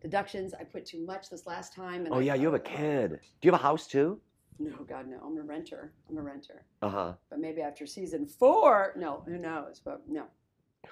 [0.00, 0.54] deductions.
[0.54, 2.04] I put too much this last time.
[2.06, 3.10] And Oh I- yeah, you have a kid.
[3.40, 4.20] Do you have a house too?
[4.58, 5.18] No, God, no.
[5.24, 5.92] I'm a renter.
[6.08, 6.64] I'm a renter.
[6.82, 7.12] Uh huh.
[7.30, 9.80] But maybe after season four, no, who knows?
[9.82, 10.24] But no.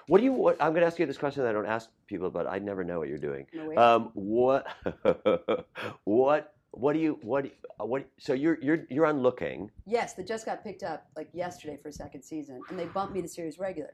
[0.07, 0.33] What do you?
[0.33, 2.59] What, I'm going to ask you this question that I don't ask people, but I
[2.59, 3.45] never know what you're doing.
[3.53, 3.75] No.
[3.77, 4.67] Um, what?
[6.03, 6.53] what?
[6.71, 7.17] What do you?
[7.21, 7.45] What?
[7.79, 8.05] uh, What?
[8.19, 9.71] So you're you're you're on Looking.
[9.85, 13.13] Yes, that just got picked up like yesterday for a second season, and they bumped
[13.13, 13.93] me to series regular,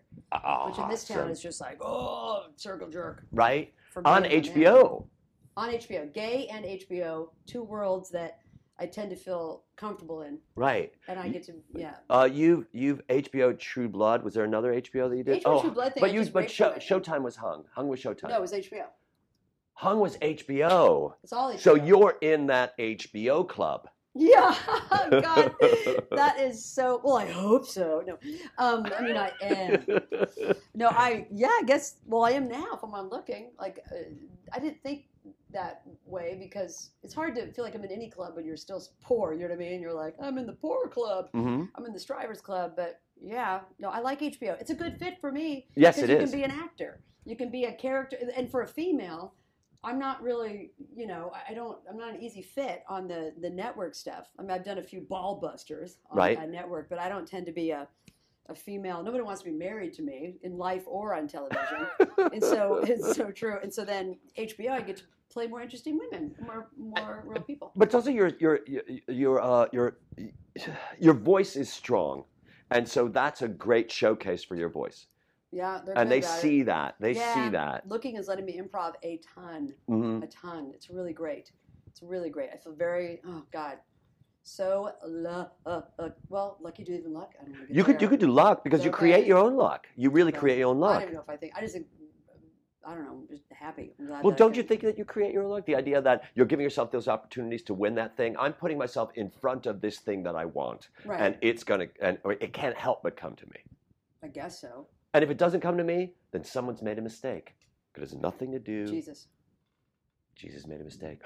[0.67, 3.73] which in this town is just like oh, circle jerk right
[4.03, 4.23] on.
[4.23, 5.05] HBO.
[5.57, 8.39] On HBO, gay and HBO, two worlds that
[8.78, 10.91] I tend to feel comfortable in, Right.
[11.07, 11.93] and I get to yeah.
[12.09, 14.21] Uh, you you've HBO True Blood.
[14.21, 15.43] Was there another HBO that you did?
[15.45, 17.03] HBO True Blood thing, but I you but show, them, I think.
[17.05, 17.63] Showtime was hung.
[17.73, 18.28] Hung was Showtime.
[18.28, 18.84] No, it was HBO.
[19.76, 21.13] Hung was HBO.
[21.23, 21.59] It's all HBO.
[21.59, 23.88] So you're in that HBO club.
[24.17, 24.55] Yeah,
[25.11, 25.51] God,
[26.11, 27.01] that is so.
[27.03, 28.01] Well, I hope so.
[28.07, 28.17] No,
[28.57, 29.86] um, I mean, I am.
[30.73, 31.97] No, I yeah, I guess.
[32.05, 32.78] Well, I am now.
[32.80, 33.95] From I'm looking, like uh,
[34.53, 35.07] I didn't think
[35.51, 38.82] that way because it's hard to feel like I'm in any club when you're still
[39.03, 39.34] poor.
[39.34, 39.82] You know what I mean?
[39.82, 41.30] You're like, I'm in the poor club.
[41.34, 42.71] hmm I'm in the strivers club.
[42.78, 44.59] But yeah, no, I like HBO.
[44.61, 45.67] It's a good fit for me.
[45.76, 46.32] Yes, because it you is.
[46.32, 47.01] can be an actor.
[47.26, 49.34] You can be a character, and for a female,
[49.86, 53.49] I'm not really, you know, I- don't, I'm not an easy fit on the the
[53.49, 54.27] network stuff.
[54.38, 56.38] I mean, I've done a few ball busters on Right.
[56.38, 57.88] a network, but I don't tend to be a
[58.47, 59.01] a female.
[59.01, 61.88] Nobody wants to be married to me in life or on television,
[62.33, 63.57] and so it's so true.
[63.63, 67.71] And so then HBO, I get to play more interesting women, more more real people.
[67.75, 68.59] But it's also your your
[69.07, 69.97] your uh, your
[70.99, 72.25] your voice is strong,
[72.69, 75.07] and so that's a great showcase for your voice.
[75.55, 76.41] Yeah, they're And they about it.
[76.41, 76.95] see that.
[76.99, 77.33] They Yeah.
[77.33, 77.87] see that.
[77.87, 79.73] Looking is letting me improv a ton.
[79.87, 80.71] hmm a ton.
[80.75, 81.51] It's really great.
[81.87, 82.49] It's really great.
[82.53, 83.77] I feel very oh god,
[84.43, 87.31] so lu- uh, uh, well lucky to even luck.
[87.41, 89.27] I don't get You could you could do luck because you create Okay.
[89.27, 89.87] your own luck.
[89.95, 91.01] You really create your own luck.
[91.01, 91.53] I don't know if I think.
[91.55, 91.87] I just think.
[92.87, 93.13] I don't know.
[93.21, 93.95] I'm just happy.
[93.97, 95.65] I'm glad Well, don't you think that you create your own luck?
[95.65, 98.35] The idea that you're giving yourself those opportunities to win that thing.
[98.37, 101.19] I'm putting myself in front of this thing that I want, Right.
[101.21, 103.59] and it's gonna and or it can't help but come to me.
[104.21, 104.87] I guess so.
[105.16, 107.55] And if it doesn't come to me, then someone's made a mistake.
[107.95, 108.86] It has nothing to do.
[108.86, 109.28] Jesus.
[110.36, 111.22] Jesus made a mistake.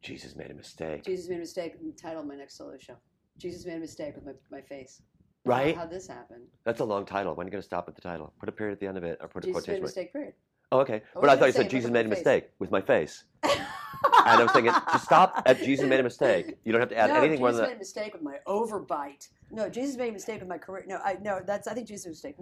[0.00, 1.02] Jesus made a mistake.
[1.02, 1.74] Jesus made a mistake.
[2.00, 2.94] Title of my next solo show.
[3.36, 5.02] Jesus made a mistake with my, my face.
[5.44, 5.76] Right?
[5.76, 6.42] How'd this happen?
[6.62, 7.34] That's a long title.
[7.34, 8.32] When are you going to stop at the title?
[8.38, 9.54] Put a period at the end of it or put a quotation.
[9.54, 10.12] Jesus made a mistake.
[10.12, 10.34] Period.
[10.70, 11.02] Oh, okay.
[11.14, 12.18] But I thought you said Jesus made a face.
[12.18, 13.24] mistake with my face.
[13.42, 16.56] And I was thinking, just stop at Jesus made a mistake.
[16.64, 17.76] You don't have to add no, anything more Jesus made that.
[17.76, 19.28] a mistake with my overbite.
[19.50, 20.84] No, Jesus made a mistake with my career.
[20.86, 21.40] No, I no.
[21.44, 22.36] That's I think Jesus made a mistake.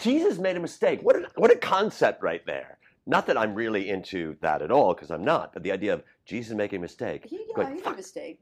[0.00, 1.00] Jesus made a mistake.
[1.02, 2.78] What a, what a concept right there.
[3.06, 5.52] Not that I'm really into that at all, because I'm not.
[5.52, 7.24] But the idea of Jesus making a mistake.
[7.26, 8.40] He, yeah, Going, he made a mistake.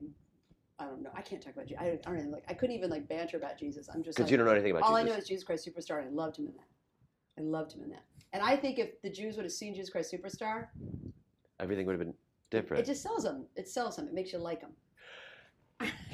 [0.78, 1.10] I don't know.
[1.14, 1.82] I can't talk about Jesus.
[1.82, 2.44] I, I don't even like.
[2.48, 3.88] I couldn't even like banter about Jesus.
[3.88, 4.90] I'm just Because like, you don't know anything about Jesus.
[4.90, 5.98] all I know is Jesus Christ Superstar.
[6.00, 6.66] And I loved him in that.
[7.38, 8.02] I loved him in that.
[8.32, 10.66] And I think if the Jews would have seen Jesus Christ Superstar,
[11.60, 12.14] Everything would have been
[12.50, 12.82] different.
[12.82, 13.46] it just sells them.
[13.56, 14.06] It sells them.
[14.06, 14.70] It makes you like him.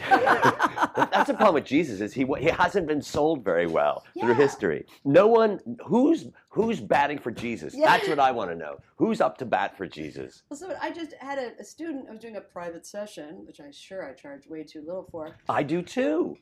[0.07, 4.87] That's the problem with Jesus is he he hasn't been sold very well through history.
[5.05, 7.75] No one who's who's batting for Jesus.
[7.75, 7.87] Yeah.
[7.87, 8.79] That's what I want to know.
[8.97, 10.43] Who's up to bat for Jesus?
[10.51, 12.07] Well, so I just had a, a student.
[12.09, 15.37] I was doing a private session, which I'm sure I charged way too little for.
[15.49, 16.37] I do too.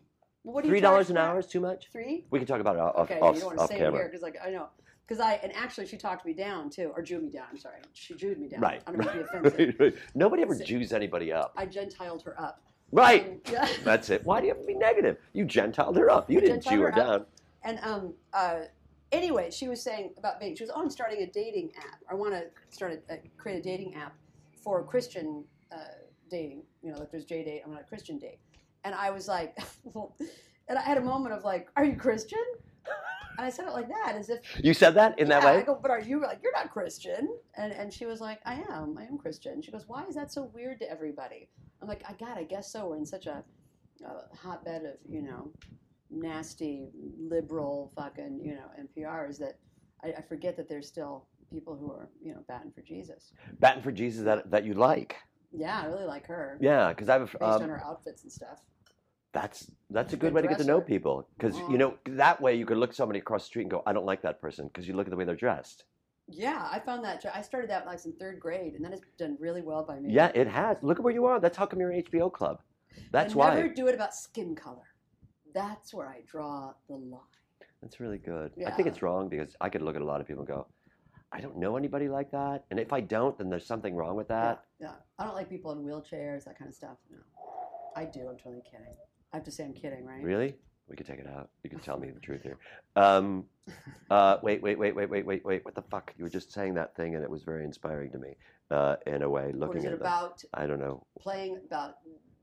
[0.45, 1.89] Well, what do you Three dollars an hour is too much.
[1.93, 2.25] Three.
[2.31, 4.01] We can talk about it off, Okay, off, you don't want to say it camera.
[4.01, 4.69] here because like I know.
[5.07, 7.47] Because I and actually she talked me down too, or Jew me down.
[7.51, 8.61] I'm sorry, she Jewed me down.
[8.61, 8.83] Right.
[8.87, 9.59] I don't mean to be offensive.
[9.59, 9.95] right, right.
[10.15, 11.53] Nobody ever So- Jews anybody up.
[11.57, 12.61] I gentiled her up.
[12.93, 13.41] Right.
[13.51, 13.69] Yeah.
[13.85, 14.25] That's it.
[14.25, 15.19] Why do you have to be negative?
[15.33, 16.31] You gentiled her up.
[16.31, 17.27] You I didn't Jew her down.
[17.65, 18.61] And um, uh,
[19.11, 20.57] anyway, she was saying about being.
[20.57, 21.99] She was, oh, I'm starting a dating app.
[22.11, 24.15] I want to start a, a, create a dating app
[24.63, 25.77] for Christian uh,
[26.31, 26.63] dating.
[26.83, 27.61] You know, like there's JDate.
[27.65, 28.39] I'm on a Christian date.
[28.85, 30.17] And I was like, well,
[30.69, 32.39] and I had a moment of like, are you Christian?
[33.39, 35.59] And I said it like that, as if You said that in that way?
[35.59, 37.29] I go, but are you like you're not Christian?
[37.57, 38.97] And and she was like, I am.
[38.99, 39.63] I am Christian.
[39.63, 41.49] She goes, why is that so weird to everybody?
[41.81, 42.89] I'm like, I God, I guess so.
[42.89, 43.43] We're in such a,
[44.05, 45.51] a hotbed of you know,
[46.11, 49.59] nasty liberal fucking you know NPRs that
[50.05, 53.33] I, I forget that there's still people who are you know batting for Jesus.
[53.61, 55.17] Batting for Jesus that, that you like.
[55.55, 56.59] Yeah, I really like her.
[56.61, 58.61] Yeah, because I have Based a, on um, her outfits and stuff.
[59.33, 61.71] That's that's a good way to get to know people because Mhm.
[61.73, 64.05] you know that way you could look somebody across the street and go I don't
[64.05, 65.85] like that person because you look at the way they're dressed.
[66.29, 67.25] Yeah, I found that.
[67.35, 70.13] I started that like in third grade, and that has done really well by me.
[70.13, 70.77] Yeah, it has.
[70.83, 71.41] Look at where you are.
[71.41, 72.61] That's how come you're in HBO club.
[73.11, 73.55] That's I why.
[73.55, 74.87] Never do it about skin color.
[75.53, 77.21] That's where I draw the line.
[77.83, 78.53] That's really good.
[78.57, 78.69] yeah.
[78.69, 80.67] I think it's wrong because I could look at a lot of people and go,
[81.33, 82.65] I don't know anybody like that.
[82.71, 84.65] And if I don't, then there's something wrong with that.
[84.79, 84.95] Yeah, yeah.
[85.19, 86.99] I don't like people in wheelchairs, that kind of stuff.
[87.11, 87.19] No,
[87.97, 88.29] I do.
[88.29, 88.95] I'm totally kidding.
[89.33, 90.23] I have to say I'm kidding, right?
[90.23, 90.55] Really?
[90.89, 91.49] We could take it out.
[91.63, 92.59] You can tell me the truth here.
[92.97, 93.45] Um,
[94.11, 95.65] uh, wait, wait, wait, wait, wait, wait, wait.
[95.65, 96.13] What the fuck?
[96.19, 98.37] You were just saying that thing, and it was very inspiring to me.
[98.71, 101.05] Uh, in a way, looking is it at the, about I don't know.
[101.19, 101.97] playing about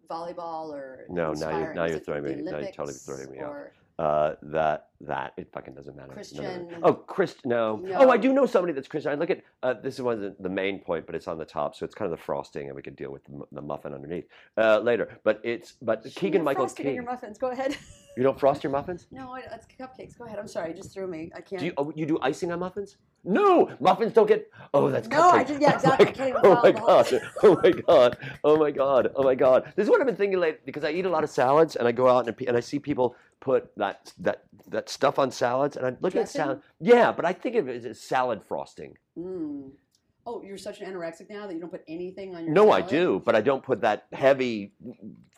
[0.10, 3.40] volleyball or No, now you're- now you're throwing the me- now you're totally throwing me
[3.40, 3.56] off.
[4.00, 6.08] Uh, that that it fucking doesn't matter.
[6.08, 6.64] No, no, no.
[6.64, 7.46] Christian- Oh, Christ.
[7.46, 7.76] No.
[7.76, 7.96] No.
[7.98, 9.12] Oh, I do know somebody that's Christian.
[9.12, 11.84] I look at uh, this wasn't the main point, but it's on the top, so
[11.84, 14.24] it's kind of the frosting, and we could deal with the, the muffin underneath
[14.58, 15.20] uh, later.
[15.26, 16.94] But it's but Keegan Michael Key.
[16.94, 17.38] your muffins.
[17.38, 17.76] Go ahead.
[18.18, 19.06] You don't frost your muffins?
[19.12, 20.18] no, it's cupcakes.
[20.18, 20.40] Go ahead.
[20.40, 20.72] I'm sorry.
[20.72, 21.32] You just threw me.
[21.34, 21.60] I can't.
[21.60, 22.98] Do you oh, you do icing on muffins?
[23.24, 24.50] No, muffins don't get.
[24.74, 25.48] Oh, that's No, I cupcake.
[25.48, 26.08] just- yeah, exactly.
[26.08, 27.22] I can't Oh my god!
[27.44, 28.18] Oh my god!
[28.44, 29.12] Oh my god!
[29.16, 29.72] Oh my god!
[29.76, 31.88] This is what I've been thinking lately because I eat a lot of salads and
[31.88, 35.78] I go out and, and I see people put that that that stuff on salads
[35.78, 36.62] and I look at salad.
[36.80, 38.98] Yeah, but I think of it as salad frosting.
[39.18, 39.72] Mm.
[40.26, 42.54] Oh, you're such an anorexic now that you don't put anything on your.
[42.54, 44.74] No, I do, but I don't put that heavy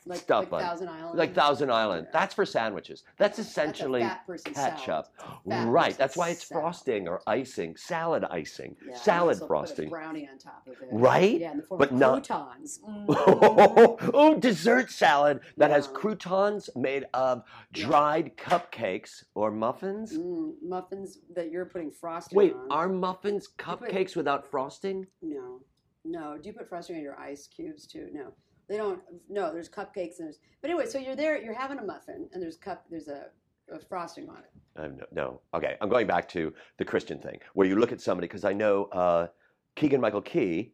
[0.05, 0.69] Like, stuff like on.
[0.69, 1.17] Thousand Island.
[1.17, 2.07] like Thousand Island.
[2.09, 2.19] Yeah.
[2.19, 3.03] That's for sandwiches.
[3.17, 4.43] That's That's essentially salad.
[4.55, 5.07] ketchup.
[5.47, 5.95] Fat Right.
[5.97, 6.63] That's why it's salad.
[6.63, 9.89] frosting or icing, salad icing, Yeah, salad Put frosting.
[9.89, 10.89] brownie on top of it.
[10.91, 11.39] Right?
[11.39, 12.79] Yeah, in the form But of not- croutons.
[12.87, 14.09] Mm.
[14.13, 17.43] oh, dessert salad that has croutons made of
[17.75, 17.85] Yeah.
[17.85, 20.17] dried cupcakes or muffins.
[20.17, 22.71] Mm, muffins that you're putting frosting Wait, on.
[22.71, 25.05] are muffins put- cupcakes without frosting?
[25.21, 25.59] No,
[26.03, 26.37] no.
[26.37, 28.09] Do you put frosting on your ice cubes too?
[28.11, 28.33] No,
[28.71, 29.01] they don't.
[29.29, 30.39] No, there's cupcakes and there's.
[30.61, 31.41] But anyway, so you're there.
[31.41, 32.85] You're having a muffin and there's cup.
[32.89, 33.25] There's a,
[33.71, 34.79] a frosting on it.
[34.79, 35.41] Um, no, no.
[35.53, 38.53] Okay, I'm going back to the Christian thing, where you look at somebody because I
[38.53, 39.27] know uh,
[39.75, 40.71] Keegan Michael Key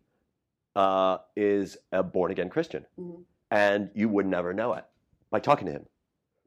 [0.76, 3.24] uh, is a born again Christian, Mhm.
[3.50, 4.86] and you would never know it
[5.32, 5.86] by talking to him.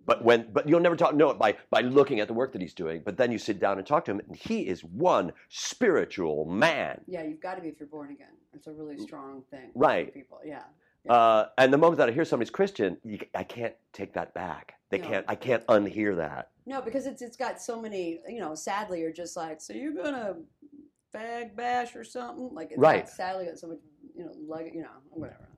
[0.06, 2.62] But when, but you'll never talk, know it by by looking at the work that
[2.62, 3.02] he's doing.
[3.04, 7.00] But then you sit down and talk to him, and he is one spiritual man.
[7.06, 8.32] Yeah, you've got to be if you're born again.
[8.54, 9.70] It's a really strong thing.
[9.72, 10.12] for Right.
[10.14, 10.40] People.
[10.44, 10.62] Yeah.
[11.08, 14.74] Uh, and the moment that I hear somebody's Christian, you, I can't take that back.
[14.90, 15.08] They No.
[15.08, 15.24] can't.
[15.28, 16.50] I can't unhear that.
[16.66, 18.20] No, because it's it's got so many.
[18.28, 20.36] You know, sadly, you're just like, so you're gonna
[21.14, 23.04] fag bash or something like it's Right.
[23.04, 23.78] Got, sadly, got so much.
[24.14, 25.48] You know, like you know, whatever.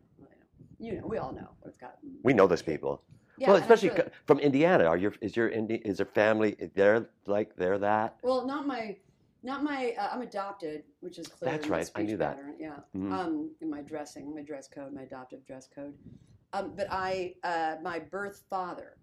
[0.78, 1.98] You know, we all know what it's got.
[2.22, 3.02] We know those people.
[3.38, 4.84] Yeah, well, especially sure- from Indiana.
[4.84, 8.16] Are your is your Indi- is your family they're like they're that?
[8.22, 8.96] Well, not my,
[9.42, 9.94] not my.
[9.98, 11.50] Uh, I'm adopted, which is clear.
[11.52, 12.36] That's my right, I speech knew that.
[12.36, 12.78] pattern, Yeah.
[12.94, 13.12] Mhm.
[13.12, 15.94] Um, in my dressing, my dress code, my adoptive dress code.
[16.52, 18.96] Um, but I, uh, my birth father,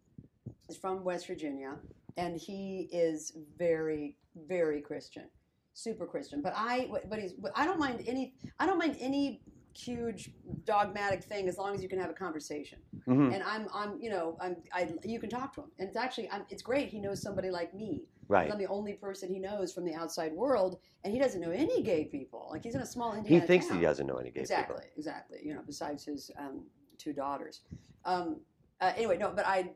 [0.69, 1.77] is from West Virginia,
[2.17, 4.17] and he is very,
[4.47, 5.25] very Christian,
[5.73, 6.41] super Christian.
[6.41, 8.35] But I, but he's, but I don't mind any.
[8.59, 9.41] I don't mind any
[9.73, 10.31] huge
[10.65, 13.33] dogmatic thing as long as you can have a conversation Mhm.
[13.33, 16.29] and I'm, I'm, you know, I'm, I, you can talk to him, and it's actually,
[16.31, 16.89] I'm, it's great.
[16.89, 18.03] He knows somebody like me.
[18.29, 18.51] Right.
[18.51, 21.81] I'm the only person he knows from the outside world, and he doesn't know any
[21.81, 22.47] gay people.
[22.51, 23.77] Like he's in a small He thinks town.
[23.79, 24.89] he doesn't know any gay exactly, people.
[24.97, 25.37] exactly.
[25.37, 25.49] Exactly.
[25.49, 26.61] You know, besides his um,
[26.99, 27.61] two daughters.
[28.05, 28.39] Um,
[28.81, 29.71] uh, anyway, no, but I,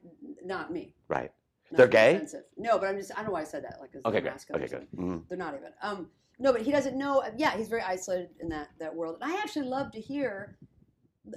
[0.46, 0.94] not me.
[1.08, 1.32] Right.
[1.72, 2.16] Not They're gay?
[2.16, 2.44] offensive.
[2.56, 3.78] No, but I'm just, I don't know why I said that.
[3.82, 4.34] Like, Okay, good.
[4.56, 4.88] Okay, good.
[4.96, 5.28] Mhm.
[5.28, 5.72] They're not even.
[5.82, 7.24] Um, no, but he doesn't know.
[7.36, 9.18] Yeah, he's very isolated in that that world.
[9.22, 10.58] And I actually love to hear.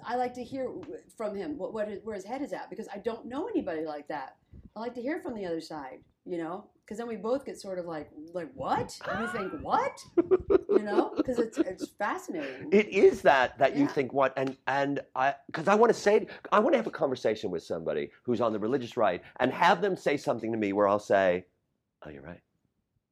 [0.04, 0.70] I like to hear
[1.16, 3.84] from him what, what his, where his head is at because I don't know anybody
[3.86, 4.36] like that.
[4.74, 7.60] I like to hear from the other side, you know, because then we both get
[7.60, 8.96] sort of like, like what?
[9.10, 9.98] And you think what?
[10.70, 12.68] You know, because it's it's fascinating.
[12.70, 16.28] It is that that you think what and and I because I want to say
[16.52, 19.80] I want to have a conversation with somebody who's on the religious right and have
[19.80, 21.46] them say something to me where I'll say,
[22.04, 22.40] "Oh, you're right.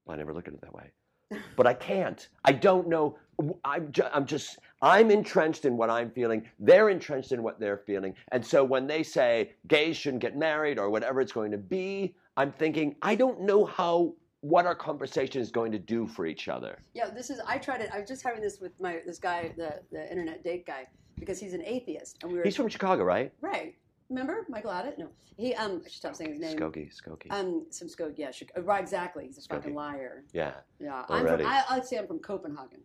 [0.09, 0.93] I never look at it that way."
[1.57, 2.29] But I can't.
[2.45, 3.16] I don't know.
[3.64, 6.49] I'm, ju- I'm just, I'm entrenched in what I'm feeling.
[6.61, 8.14] They're entrenched in what they're feeling.
[8.31, 12.14] And so when they say gays shouldn't get married or whatever it's going to be,
[12.37, 16.49] I'm thinking, I don't know how, what our conversation is going to do for each
[16.49, 16.78] other.
[16.95, 17.41] Yeah, this is.
[17.47, 17.91] I tried it.
[17.93, 20.87] I was just having this with my this guy, the the internet date guy,
[21.18, 23.32] because he's an atheist, and we were He's from Chicago, right?
[23.41, 23.74] right.
[24.11, 24.99] Remember Michael Addett?
[24.99, 25.80] No, he um.
[25.85, 26.59] I should stop saying his name.
[26.59, 27.30] Skokie, Skokie.
[27.30, 28.18] Um, some Skokie.
[28.18, 28.82] Yeah, Chic- uh, right.
[28.82, 29.26] Exactly.
[29.26, 29.76] He's a fucking Skokie.
[29.76, 30.24] liar.
[30.32, 30.55] yeah.
[30.80, 31.45] Yeah, I'm Already.
[31.45, 31.53] from.
[31.53, 32.80] I, I'd say I'm from Copenhagen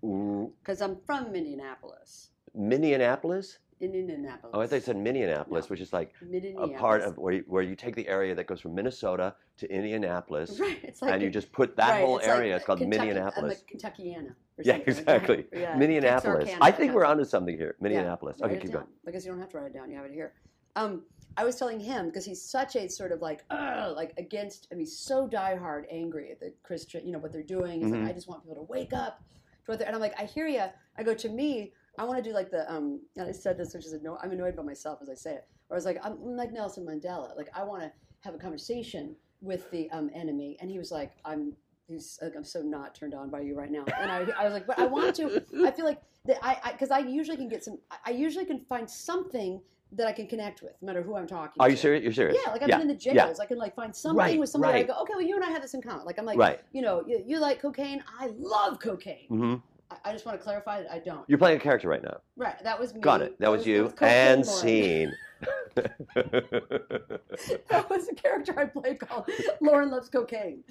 [0.00, 2.30] because I'm from Minneapolis.
[2.54, 3.58] Minneapolis?
[3.80, 4.50] Indianapolis.
[4.54, 5.68] Oh, I thought you said Minneapolis, No.
[5.68, 6.12] which is like
[6.58, 9.70] a part of where you, where you take the area that goes from Minnesota to
[9.70, 10.78] Indianapolis, Right.
[10.82, 12.56] It's like and you just put that right, whole it's like area.
[12.56, 13.62] it's called Kentucky, Minneapolis.
[13.70, 14.34] I'm a Kentuckiana.
[14.62, 15.44] Yeah, like exactly.
[15.52, 16.50] Yeah, Minneapolis.
[16.60, 17.76] I think we're onto something here.
[17.80, 18.38] Minneapolis.
[18.40, 18.82] Write okay, keep down.
[18.82, 18.92] going.
[19.06, 19.90] I guess you don't have to write it down.
[19.90, 20.32] You have it here.
[20.76, 21.02] Um,
[21.38, 24.68] I was telling him because he's such a sort of like, "Ugh," like against.
[24.72, 27.04] I mean, so diehard angry at the Christian.
[27.06, 27.82] You know what they're doing.
[27.82, 28.00] He's Mhm.
[28.02, 29.22] like, I just want people to wake up
[29.66, 29.82] to what.
[29.82, 30.64] And I'm like, I hear you.
[30.96, 31.72] I go to me.
[31.98, 32.70] I want to do like the.
[32.72, 35.34] Um, and I said this, which is anno- I'm annoyed by myself as I say
[35.34, 35.44] it.
[35.68, 37.36] Where I was like, I'm, like Nelson Mandela.
[37.36, 41.12] Like I want to have a conversation with the um, enemy, and he was like,
[41.24, 41.52] I'm.
[41.88, 43.84] He's like, I'm so not turned on by you right now.
[44.00, 45.40] And I, I was like, but I want to.
[45.64, 47.78] I feel like that I because I, usually can get some.
[47.92, 49.60] I- I usually can find something
[49.92, 51.52] that I can connect with, no matter who I'm talking.
[51.54, 51.60] To.
[51.60, 51.70] Are to.
[51.70, 52.02] you serious?
[52.02, 52.36] You're serious?
[52.44, 52.78] Yeah, like I've yeah.
[52.78, 53.38] been in the jails.
[53.38, 53.42] yeah.
[53.42, 54.72] I can like find something Right, with somebody.
[54.72, 54.84] right.
[54.84, 56.04] I go, okay, well, you and I have this in common.
[56.04, 56.60] Like I'm like, right.
[56.72, 58.02] you know, you, you like cocaine.
[58.18, 59.28] I love cocaine.
[59.28, 59.54] hmm
[59.90, 61.24] I, I just want to clarify that I don't.
[61.28, 62.18] You're playing a character right now.
[62.36, 63.00] Right, that was me.
[63.00, 63.38] Got it.
[63.38, 63.92] That was you.
[64.00, 64.44] And Lauren.
[64.44, 65.12] scene.
[65.76, 69.28] that was a character I played called
[69.60, 70.64] Lauren loves cocaine,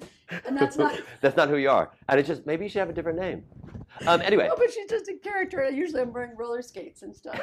[0.44, 1.00] and that's not.
[1.20, 1.92] That's not who you are.
[2.08, 3.44] And it's just maybe you should have a different name.
[4.08, 4.48] Um, anyway.
[4.48, 5.60] No, but she's just a character.
[5.60, 7.40] and Usually, I'm wearing roller skates and stuff.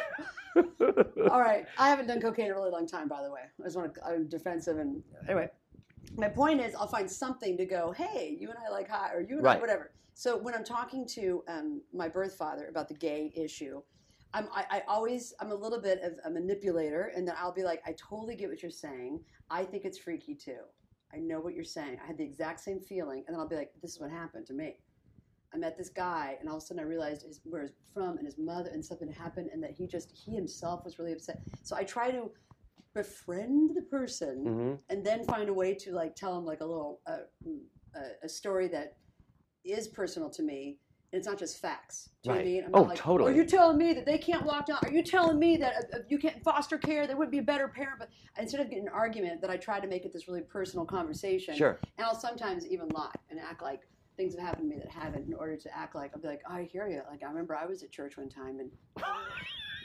[1.32, 3.44] All right, I haven't done cocaine in a really long time, by the way.
[3.60, 4.06] I just want to.
[4.06, 5.48] I'm defensive, and anyway,
[6.18, 7.92] my point is, I'll find something to go.
[7.92, 9.92] Hey, you and I like hot or you and I whatever.
[10.14, 13.82] So when I'm talking to um, my birth father about the gay issue,
[14.34, 17.64] I'm, I, I always I'm a little bit of a manipulator, and then I'll be
[17.64, 19.20] like, I totally get what you're saying.
[19.50, 20.62] I think it's freaky too.
[21.14, 22.00] I know what you're saying.
[22.04, 24.48] I had the exact same feeling, and then I'll be like, this is what happened
[24.48, 24.78] to me.
[25.54, 28.18] I met this guy, and all of a sudden I realized his, where he's from
[28.18, 31.42] and his mother, and something happened, and that he just he himself was really upset.
[31.62, 32.32] So I try to
[32.96, 36.66] befriend the person, hmm and then find a way to like tell him like a
[36.66, 37.18] little uh,
[37.96, 38.96] a, a story that
[39.64, 40.78] is personal to me.
[41.12, 42.10] And it's not just facts.
[42.24, 42.54] Do you know what I Right.
[42.54, 42.64] mean?
[42.66, 43.32] I'm Oh, like, totally.
[43.32, 44.80] Are you telling me that they can't walk down?
[44.84, 47.06] Are you telling me that uh, uh, you can't foster care?
[47.06, 48.00] There wouldn't be a better parent.
[48.00, 48.10] But
[48.40, 51.56] instead of getting an argument, that I try to make it this really personal conversation.
[51.56, 51.80] Sure.
[51.98, 53.82] And I'll sometimes even lie and act like
[54.18, 56.42] things have happened to me that haven't in order to act like I'll be like,
[56.48, 57.02] I hear you.
[57.10, 58.72] Like I remember I was at church one time and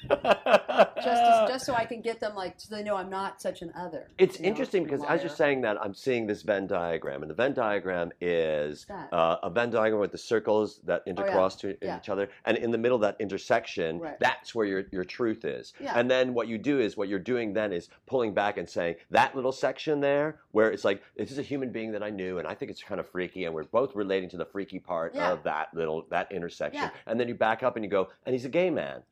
[0.08, 3.62] just as, just so I can get them like so they know I'm not such
[3.62, 4.08] an other.
[4.18, 7.30] It's you know, interesting because as you're saying that, I'm seeing this Venn diagram, and
[7.30, 11.76] the Venn diagram is uh, a Venn diagram with the circles that intercross to Oh,
[11.82, 11.98] Yeah.
[11.98, 14.18] each other, and in the middle of that intersection, Right.
[14.20, 15.72] that's where your your truth is.
[15.80, 15.98] Yeah.
[15.98, 18.96] And then what you do is what you're doing then is pulling back and saying
[19.10, 22.38] that little section there, where it's like this is a human being that I knew,
[22.38, 25.14] and I think it's kind of freaky, and we're both relating to the freaky part
[25.14, 25.32] Yeah.
[25.32, 26.90] of that little that intersection, Yeah.
[27.06, 29.02] and then you back up and you go, and he's a gay man.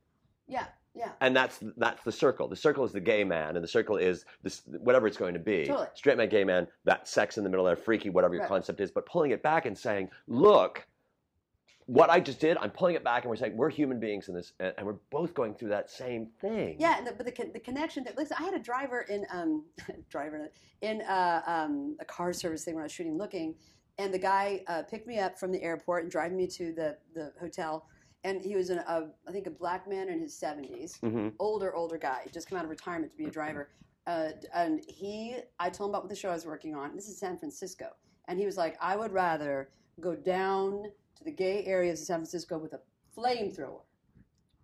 [0.49, 0.67] yeah,
[0.97, 1.11] yeah.
[1.21, 2.49] and that's that's the circle.
[2.49, 5.41] The circle is the gay man, and the circle is this whatever it's going to
[5.41, 5.67] be.
[5.67, 5.89] Totally.
[5.95, 8.49] Straight man, gay man, that sex in the middle there, freaky, whatever your Right.
[8.49, 8.91] concept is.
[8.91, 10.87] But pulling it back and saying, look,
[11.87, 14.35] what I just did, I'm pulling it back, and we're saying we're human beings in
[14.35, 16.77] this, and, and we're both going through that same thing.
[16.81, 18.03] Yeah, and the, but the, the connection.
[18.05, 19.65] That, listen, I had a driver in um,
[20.11, 23.55] driver in uh, um, a car service thing when I was shooting, Looking,
[23.99, 26.97] and the guy uh, picked me up from the airport and driving me to the
[27.15, 27.87] the hotel,
[28.27, 31.75] and he was an, a I think a black man in his seventies, hmm older
[31.75, 33.71] older guy, just come out of retirement to be a driver,
[34.07, 36.95] uh, and he I told him about what the show I was working on.
[36.97, 37.91] This is San Francisco,
[38.27, 39.71] and he was like, I would rather
[40.01, 40.85] go down
[41.17, 42.81] to the gay areas of San Francisco with a
[43.17, 43.81] flamethrower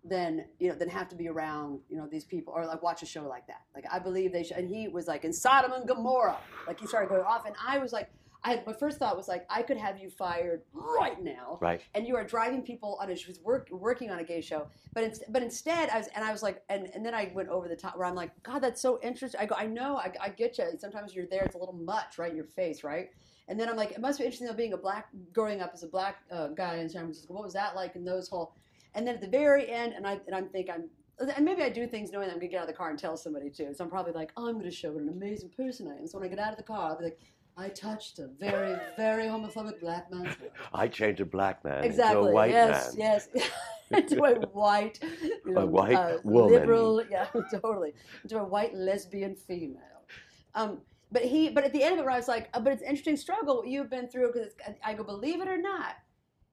[0.05, 3.03] than you know than have to be around you know these people or like watch
[3.03, 3.63] a show like that.
[3.77, 4.57] Like I believe they should.
[4.57, 6.41] And he was like in Sodom and Gomorrah.
[6.67, 8.11] Like he started going off, and I was like,
[8.45, 11.59] I my first thought was like I could have you fired right now.
[11.61, 11.83] Right.
[11.95, 14.67] and you are driving people on a she was work, working on a gay show.
[14.95, 17.49] But it's, but instead I was and I was like and, and then I went
[17.49, 19.41] over the top where I'm like God that's so interesting.
[19.41, 20.65] I go I know I, I get you.
[20.79, 23.11] Sometimes you're there it's a little much right in your face right?
[23.49, 25.83] And then I'm like it must be interesting though being a black growing up as
[25.83, 28.55] a black uh, guy in San Francisco what was that like in those whole
[28.95, 30.89] and then at the very end and I and I'm think I'm
[31.21, 32.99] and maybe I do things knowing that I'm gonna get out of the car and
[32.99, 33.73] tell somebody too.
[33.75, 36.09] So I'm probably like oh, I'm gonna show what an amazing person I am.
[36.09, 37.21] So when I get out of the car I'll be like
[37.57, 40.37] I touched a very very homophobic black man's
[40.73, 42.19] I changed a black man exactly.
[42.19, 43.07] into a white yes, man.
[43.07, 43.29] yes.
[43.35, 43.51] yes.
[43.93, 46.53] into a white, you know, white uh, woman.
[46.53, 47.93] liberal, yeah, totally,
[48.23, 50.07] into a white lesbian female.
[50.55, 50.81] Um,
[51.11, 52.89] but he, but at the end of it, I was like, uh, but it's an
[52.89, 54.53] interesting struggle you've been through because
[54.85, 55.97] I go, believe it or not,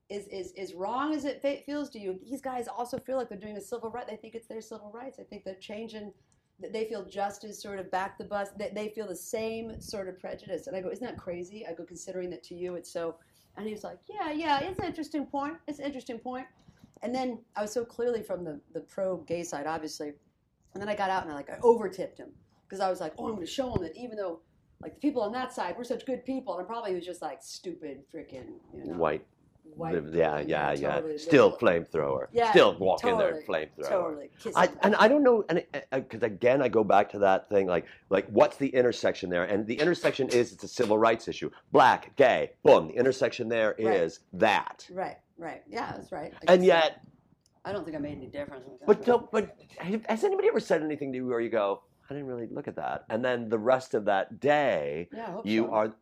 [0.09, 2.19] is is is wrong as it feels to you.
[2.21, 4.07] These guys also feel like they're doing a civil right.
[4.07, 5.17] They think it's their civil rights.
[5.19, 6.11] I think they're changing.
[6.61, 8.49] They feel justice sort of back the bus.
[8.57, 10.67] They, they feel the same sort of prejudice.
[10.67, 11.65] And I go, isn't that crazy?
[11.65, 13.15] I go, considering that to you, it's so.
[13.57, 15.55] And he was like, yeah, yeah, it's an interesting point.
[15.67, 16.45] It's an interesting point.
[17.01, 20.13] And then I was so clearly from the, the pro gay side, obviously.
[20.73, 22.29] And then I got out and I like I over tipped him
[22.67, 24.41] because I was like, oh, I'm going to show him that even though
[24.81, 27.39] like the people on that side we're such good people, and probably was just like
[27.41, 29.25] stupid freaking you know White.
[29.79, 30.95] White yeah, yeah, yeah.
[30.95, 32.27] totally, Still flamethrower.
[32.31, 33.45] Yeah, Still walk in there, totally,
[33.77, 33.89] flamethrower.
[33.89, 34.29] totally.
[34.39, 37.19] Kiss I, and I don't know, and because uh, uh, again, I go back to
[37.19, 39.45] that thing, like, like what's the intersection there?
[39.45, 41.49] And the intersection is it's a civil rights issue.
[41.71, 42.87] Black, gay, boom.
[42.89, 43.95] The intersection there Right.
[43.95, 44.87] is that.
[44.91, 46.33] right, right, yeah, that's right.
[46.47, 47.01] I And yet,
[47.65, 48.65] I don't think I made any difference.
[48.67, 52.13] with but don't, but has anybody ever said anything to you where you go, I
[52.13, 55.45] didn't really look at that, and then the rest of that day, yeah, I hope
[55.45, 55.71] you so.
[55.73, 55.93] are.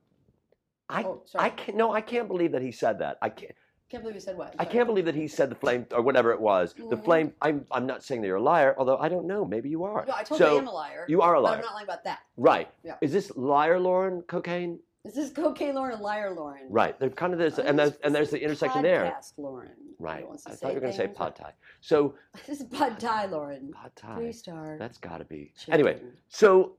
[0.89, 1.21] I, Oh.
[1.35, 1.77] I can't.
[1.77, 3.17] No, I can't believe that he said that.
[3.21, 3.51] I can't.
[3.87, 4.53] I can't believe you said what?
[4.59, 6.73] I can't believe that he said the flame or whatever it was.
[6.73, 7.03] The Mhm.
[7.05, 7.33] flame.
[7.41, 7.65] I'm.
[7.71, 9.45] I'm not saying that you're a liar, although I don't know.
[9.45, 10.03] Maybe you are.
[10.05, 11.05] No, I told so am a liar.
[11.07, 11.55] you are a But liar.
[11.55, 12.19] I'm not lying about that.
[12.35, 12.69] Right.
[12.83, 12.95] Yeah.
[12.99, 14.79] Is this liar Lauren cocaine?
[15.05, 16.63] Is this cocaine Lauren and liar Lauren.
[16.69, 16.99] Right.
[16.99, 19.05] There's kind of this, Oh, and there's and there's the intersection there.
[19.05, 19.71] podcast Lauren.
[19.99, 20.19] Right.
[20.23, 21.53] Who wants to I thought you were going to say pad thai.
[21.79, 22.15] So
[22.45, 23.71] This is pad thai Lauren.
[23.71, 24.15] pad thai.
[24.15, 24.75] Three star.
[24.77, 25.53] That's got to be.
[25.57, 25.73] chicken.
[25.75, 26.73] Anyway, so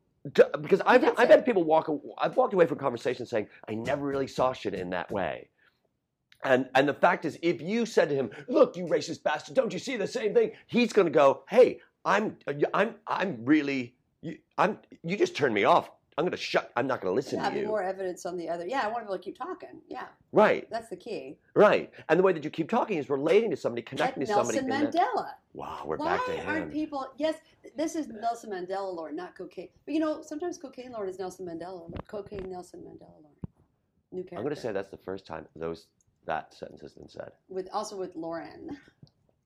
[0.61, 1.89] because I've I've had people walk.
[2.19, 5.49] I've walked away from conversations saying I never really saw shit in that way.
[6.45, 9.73] And and the fact is, if you said to him, "Look, you racist bastard, don't
[9.73, 12.37] you see the same thing?" He's going to go, "Hey, I'm
[12.73, 15.91] I'm I'm really you, I'm you just turned me off.
[16.17, 16.73] I'm going to shut.
[16.77, 18.67] I'm not going to listen yeah, to you." more evidence on the other.
[18.67, 19.81] Yeah, I want to be able to keep talking.
[19.89, 21.39] Yeah, Right, that's the key.
[21.55, 21.91] right.
[22.09, 24.61] And the way that you keep talking is relating to somebody, connecting to somebody.
[24.61, 25.31] Nelson that- Mandela.
[25.55, 26.47] wow, we're Why back to him.
[26.47, 27.07] Why aren't people?
[27.19, 27.37] Yes,
[27.77, 29.69] this is Nelson Mandela Lauren, not cocaine.
[29.85, 31.91] But you know, sometimes cocaine Lord is Nelson Mandela.
[32.07, 33.35] Cocaine Nelson Mandela Lauren.
[34.13, 34.37] New character.
[34.37, 35.87] I'm going to say that's the first time those
[36.29, 37.33] that sentence has been said.
[37.49, 38.79] with also with Lauren,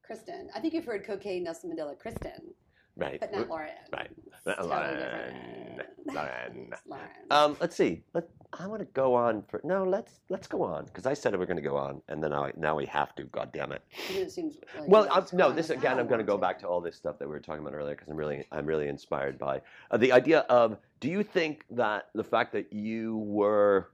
[0.04, 0.50] Kristen.
[0.54, 2.52] I think you've heard cocaine Nelson Mandela, Kristen.
[2.94, 3.18] Right.
[3.18, 3.70] but not Lauren.
[3.90, 4.10] Right.
[4.26, 5.80] It's totally Lauren.
[6.06, 6.74] Lauren.
[6.86, 7.08] Lauren.
[7.30, 8.02] Um, let's see.
[8.12, 8.28] Let
[8.58, 9.84] I want to go on for no.
[9.84, 12.34] Let's let's go on because I said we are going to go on, and then
[12.34, 13.24] I, now we have to.
[13.24, 13.82] God damn it.
[14.10, 15.52] it seems like Well, I'm, no.
[15.52, 15.98] This again.
[15.98, 17.94] I'm going to go back to all this stuff that we were talking about earlier
[17.94, 20.76] because I'm really I'm really inspired by uh, the idea of.
[21.00, 23.88] Do you think that the fact that you were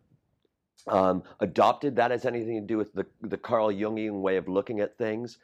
[0.86, 4.80] um, adopted that has anything to do with the the Carl Jungian way of looking
[4.80, 5.38] at things?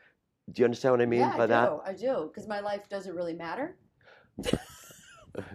[0.52, 1.66] Do you understand what I mean yeah, by I that?
[1.70, 1.80] do.
[1.84, 3.76] I do because my life doesn't really matter.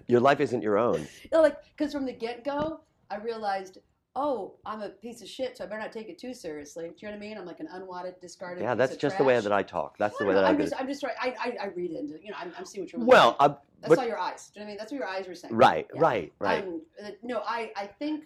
[0.07, 1.07] Your life isn't your own.
[1.31, 3.77] Know, like because from the get go, I realized,
[4.15, 6.85] oh, I'm a piece of shit, so I better not take it too seriously.
[6.89, 7.37] Do you know what I mean?
[7.37, 8.63] I'm like an unwanted, discarded.
[8.63, 9.97] Yeah, that's just the way that I talk.
[9.97, 10.63] That's the way that I I'm do.
[10.63, 11.15] just, I'm just trying.
[11.21, 13.05] I, I, I read into, you know, I'm, I'm seeing what you're.
[13.05, 13.37] Well.
[13.39, 14.51] I, that's but- all your eyes.
[14.53, 14.77] Do you know what I mean?
[14.79, 15.55] That's what your eyes were saying.
[15.55, 16.01] right, Yeah.
[16.01, 16.63] right, right.
[16.65, 16.81] Um,
[17.23, 18.25] no, I, I think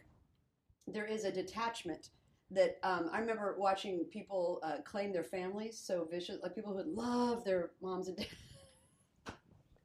[0.87, 2.09] there is a detachment
[2.51, 6.83] that um, I remember watching people uh, claim their families so vicious, like people who
[6.83, 8.29] love their moms and dads.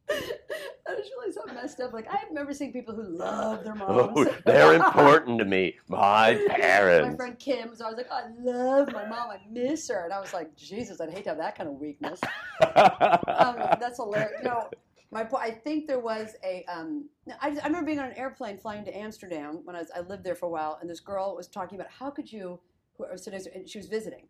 [0.09, 1.92] that was really so messed up.
[1.92, 4.12] Like I remember seeing people who love their moms.
[4.16, 5.76] Oh, they're important to me.
[5.88, 7.09] My parents.
[7.11, 9.30] My friend Kim was always like, oh, "I love my mom.
[9.30, 11.76] I miss her," and I was like, "Jesus, I'd hate to have that kind of
[11.76, 12.20] weakness."
[12.62, 14.42] um, that's hilarious.
[14.42, 14.68] No,
[15.11, 16.64] my po- I think there was a.
[16.68, 17.09] Um,
[17.40, 20.24] I, I remember being on an airplane flying to Amsterdam when I was I lived
[20.24, 22.61] there for a while, and this girl was talking about how could you,
[22.98, 24.28] and she was visiting,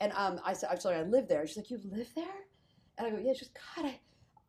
[0.00, 2.46] and um, I said, "I'm sorry, I live there." She's like, "You live there?"
[2.96, 4.00] And I go, "Yeah." She goes, "God, I,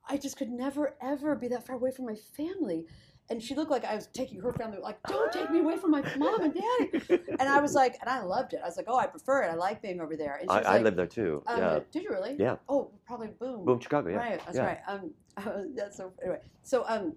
[0.08, 2.86] I just could never ever be that far away from my family."
[3.32, 5.92] And she looked like I was taking her family, like, "Don't take me away from
[5.92, 8.60] my mom and daddy." And I was like, and I loved it.
[8.62, 9.48] I was like, "Oh, I prefer it.
[9.48, 11.42] I like being over there." And she I, was I like, live there too.
[11.48, 11.80] um, yeah.
[11.94, 12.36] Did you really?
[12.38, 12.58] Yeah.
[12.68, 13.64] Oh, probably boom.
[13.64, 14.10] Boom, Chicago.
[14.10, 14.18] Yeah.
[14.18, 14.66] Right, that's yeah.
[14.66, 14.80] right.
[14.86, 15.12] Um,
[15.78, 16.12] that's so.
[16.22, 17.16] Anyway, so um,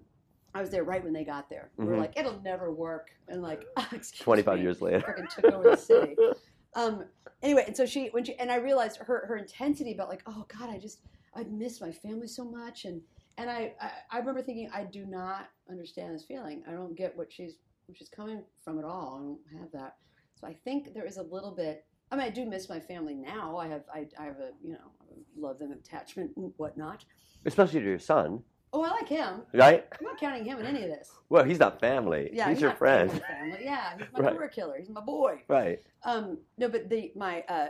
[0.53, 1.69] I was there right when they got there.
[1.75, 1.99] We were Mhm.
[1.99, 5.01] like, it'll never work, and like, excuse 25 me, years later.
[5.01, 6.15] freaking took over the city.
[6.75, 7.03] Um,
[7.43, 10.45] anyway, and so she when she and I realized her her intensity about like, oh
[10.57, 10.99] God, I just
[11.35, 13.01] I miss my family so much, and
[13.37, 16.63] and I I, I remember thinking I do not understand this feeling.
[16.67, 17.53] I don't get what she's
[17.87, 19.17] what she's coming from at all.
[19.19, 19.23] I
[19.53, 19.95] don't have that.
[20.39, 21.85] So I think there is a little bit.
[22.11, 23.57] I mean, I do miss my family now.
[23.57, 24.91] I have I, I have a you know
[25.37, 27.05] love them attachment and whatnot.
[27.45, 28.41] Especially to your son,
[28.73, 29.41] Oh, I like him.
[29.53, 29.85] right?
[29.99, 31.09] I'm not counting him in any of this.
[31.29, 32.29] Well, he's not family.
[32.33, 33.09] Yeah, he's, your not friend.
[33.09, 33.59] Family.
[33.63, 34.35] Yeah, he's my Right.
[34.35, 34.75] career killer.
[34.77, 35.43] He's my boy.
[35.47, 35.79] Right.
[36.03, 37.67] Um, no, but the my uh,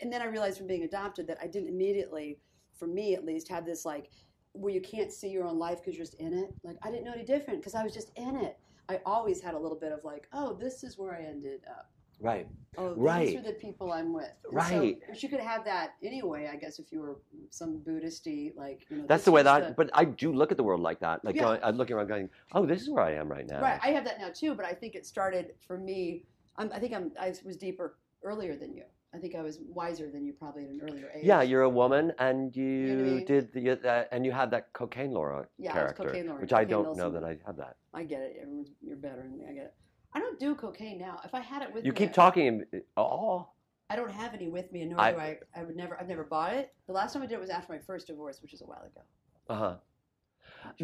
[0.00, 2.38] and then I realized from being adopted that I didn't immediately,
[2.78, 4.10] for me at least, have this like
[4.58, 6.52] where you can't see your own life because you're just in it.
[6.64, 8.58] Like I didn't know any different because I was just in it.
[8.88, 11.90] I always had a little bit of like, oh, this is where I ended up.
[12.20, 12.48] Right.
[12.76, 13.26] Oh, Right.
[13.26, 14.32] these are the people I'm with.
[14.44, 14.98] And Right.
[15.00, 17.18] So, but you could have that anyway, I guess, if you were
[17.50, 19.04] some Buddhisty, like you know.
[19.06, 19.76] That's the way that.
[19.76, 21.24] But I do look at the world like that.
[21.24, 21.42] Like Yeah.
[21.42, 23.88] going, I'm looking around, going, "Oh, this is where I am right now." Right, I
[23.90, 26.24] have that now too, but I think it started for me.
[26.56, 28.84] I'm, I think I'm, I was deeper earlier than you.
[29.14, 31.24] I think I was wiser than you probably at an earlier age.
[31.24, 32.64] Yeah, you're a woman, and you,
[32.96, 33.24] know I mean?
[33.24, 36.64] did the uh, and you had that cocaine Laura Yeah, character, Cocaine Laura, which I
[36.64, 37.76] don't know that I have that.
[37.94, 38.36] I get it.
[38.40, 39.46] Everyone's, you're better than me.
[39.48, 39.74] I get it.
[40.12, 41.20] I don't do cocaine now.
[41.24, 42.64] If I had it with You me, keep I- talking.
[42.98, 43.48] Oh,
[43.88, 45.38] I don't have any with me, and nor I- do I.
[45.56, 45.98] I would never.
[45.98, 46.74] I've never bought it.
[46.86, 48.82] The last time I did it was after my first divorce, which is a while
[48.82, 49.00] ago.
[49.48, 49.76] uh huh.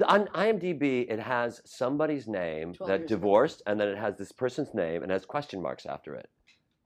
[0.08, 3.06] On IMDb, it has somebody's name that years ago.
[3.06, 6.28] divorced, and then it has this person's name and has question marks after it.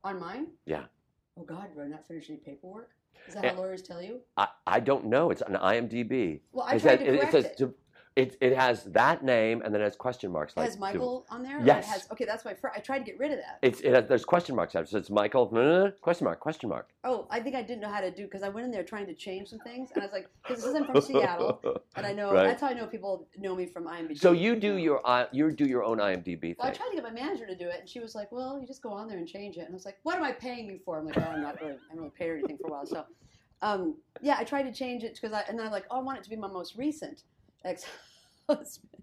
[0.05, 0.49] On mine?
[0.67, 0.85] Yeah.
[1.39, 2.91] Oh God, I not finish any paperwork?
[3.29, 4.21] Is that Eh, how lawyers tell you?
[4.37, 5.31] I, I don't know.
[5.31, 6.41] It's an IMDb.
[6.53, 7.79] Well, I it, tried says, to it, says it.
[8.19, 10.57] It, it has that name and then it has question marks.
[10.57, 11.65] Like has Michael on there?
[11.65, 11.87] Yes.
[11.87, 12.77] Has, okay, that's my first.
[12.77, 13.61] I tried to get rid of that.
[13.63, 14.91] It's it has, there's question marks after.
[14.91, 15.47] So it's Michael
[16.01, 16.89] question mark question mark.
[17.05, 19.07] Oh, I think I didn't know how to do because I went in there trying
[19.07, 21.61] to change some things, and I was like, because this is I'm from Seattle,
[21.95, 22.49] and I know Right.
[22.49, 24.19] that's how I know people know me from IMDb.
[24.19, 26.57] So you do your uh, you do your own IMDb thing.
[26.59, 28.59] Well, I tried to get my manager to do it, and she was like, "Well,
[28.61, 30.33] you just go on there and change it." And I was like, "What am I
[30.33, 32.59] paying you for?" I'm like, "Oh, I'm not really, I haven't really paid her anything
[32.59, 33.05] for a while." So,
[33.63, 36.03] um, yeah, I tried to change it because I, and then I'm like, "Oh, I
[36.03, 37.23] want it to be my most recent
[38.49, 39.03] ex-husband."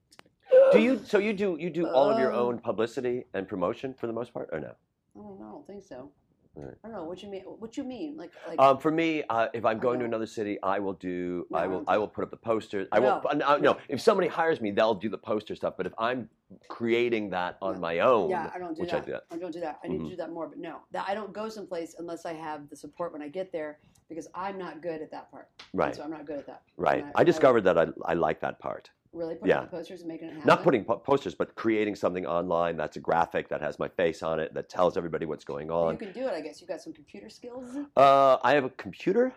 [0.72, 3.94] do you so you do you do all of your Uh, own publicity and promotion
[3.94, 4.68] for the most part or no?
[5.16, 5.46] I don't know.
[5.48, 6.12] I don't think so.
[6.58, 6.74] Right.
[6.86, 7.42] I don't know what you mean.
[7.42, 8.16] What you mean?
[8.16, 11.46] Like, like Um, for me, uh, if I'm going to another city, I will do.
[11.50, 11.84] No, I I will.
[11.88, 12.88] I will put up the posters.
[12.94, 13.22] I will.
[13.34, 13.46] No.
[13.46, 15.74] uh, no, if somebody hires me, they'll do the poster stuff.
[15.76, 16.30] But if I'm
[16.70, 17.80] creating that on No.
[17.82, 19.06] my own, yeah, I don't do which I that.
[19.06, 19.24] do that.
[19.32, 19.80] I don't do that.
[19.84, 20.06] I need Mhm.
[20.06, 22.76] to do that more, but no, that I don't go someplace unless I have the
[22.78, 25.50] support when I get there because I'm not good at that part.
[25.60, 26.62] And right, So I'm not good at that.
[26.78, 27.04] right.
[27.04, 28.92] And I discovered that I, I like that part.
[29.16, 29.62] Really putting Yeah.
[29.62, 30.48] up posters and making it happen.
[30.48, 34.22] Not putting po- posters, but creating something online that's a graphic that has my face
[34.22, 35.94] on it that tells everybody what's going Well, on.
[35.94, 36.34] You can do it.
[36.34, 37.76] I guess You've got some computer skills.
[37.96, 39.34] Uh, I have a computer,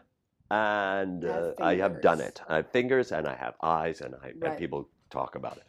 [0.50, 2.40] and have uh, I have done it.
[2.48, 5.64] I have fingers, and I have eyes, and I and people talk about it.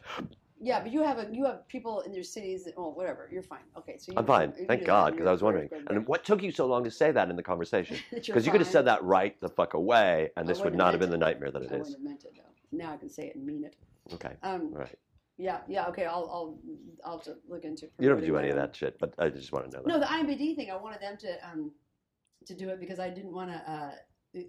[0.62, 2.64] Yeah, but you have a you have people in your cities.
[2.64, 3.28] That, oh, whatever.
[3.32, 3.60] You're fine.
[3.78, 4.84] Okay, so I'm fine, can thank.
[4.84, 5.70] God, because I was wondering.
[5.88, 7.96] And what took you so long to say that in the conversation?
[8.10, 11.00] Because you could have said that right the fuck away, and this would wouldn't have
[11.00, 11.92] been the nightmare that it I is.
[11.94, 12.76] have meant it though.
[12.76, 13.74] now I can say it and mean it.
[14.14, 14.34] Okay.
[14.42, 14.98] Um, right.
[15.38, 16.04] yeah, yeah, okay.
[16.04, 16.58] I'll I'll
[17.04, 17.86] I'll look into.
[17.98, 19.82] You don't have to do any of that shit, but I just want to know
[19.82, 19.88] that.
[19.88, 20.70] No, the IMBD thing.
[20.70, 21.70] I wanted them to um
[22.46, 23.70] to do it because I didn't want to.
[23.70, 23.90] Uh,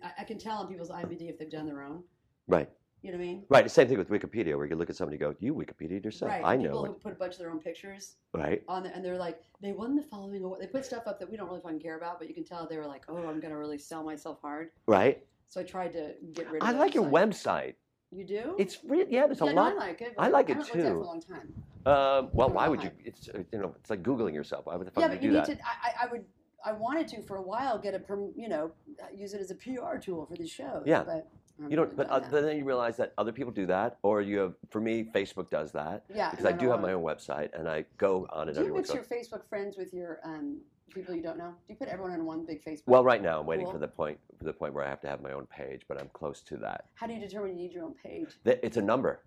[0.04, 2.04] I, I can tell on people's IMBD if they've done their own.
[2.48, 2.70] Right.
[3.02, 3.44] You know what I mean?
[3.50, 3.72] Right.
[3.72, 6.42] Same thing with Wikipedia, where you look at somebody and go, "You Wikipedia yourself." right.
[6.46, 8.64] I know People who put a bunch of their own pictures Right.
[8.68, 10.62] on there, and they're like, they won the following award.
[10.62, 12.68] They put stuff up that we don't really fucking care about, but you can tell
[12.68, 14.70] they were like, oh, I'm gonna really sell myself hard.
[14.86, 15.26] Right.
[15.50, 16.68] So I tried to get rid of.
[16.70, 17.74] I like It's your website.
[18.12, 18.56] You do?
[18.58, 19.26] It's really yeah.
[19.26, 19.74] There's a yeah, no, lot.
[19.74, 20.14] I like it.
[20.18, 20.96] I like it haven't looked at too.
[20.96, 21.54] for a long time.
[21.86, 22.92] Um, well, why would you?
[23.06, 24.66] It's uh, you know, it's like googling yourself.
[24.66, 25.58] Why would the fuck Yeah, would but you do need that?
[25.60, 25.66] to.
[25.66, 26.26] I, I I would.
[26.64, 28.72] I wanted to for a while get a perm, you know
[29.16, 30.84] use it as a PR tool for these show.
[30.86, 31.04] Yeah.
[31.04, 31.28] but
[31.64, 34.40] I You don't, but uh, then you realize that other people do that, or you
[34.40, 34.54] have.
[34.70, 37.86] For me, Facebook does that yeah, because I do have my own website and I
[37.98, 40.60] go on it Do you mix your Facebook friends with your um,
[40.92, 41.50] people you don't know?
[41.68, 42.84] Do you put everyone in one big Facebook?
[42.88, 43.74] Well, right now I'm waiting Cool.
[43.74, 46.00] for the point for the point where I have to have my own page, but
[46.00, 46.86] I'm close to that.
[46.96, 48.40] How do you determine you need your own page?
[48.46, 49.24] It's a number.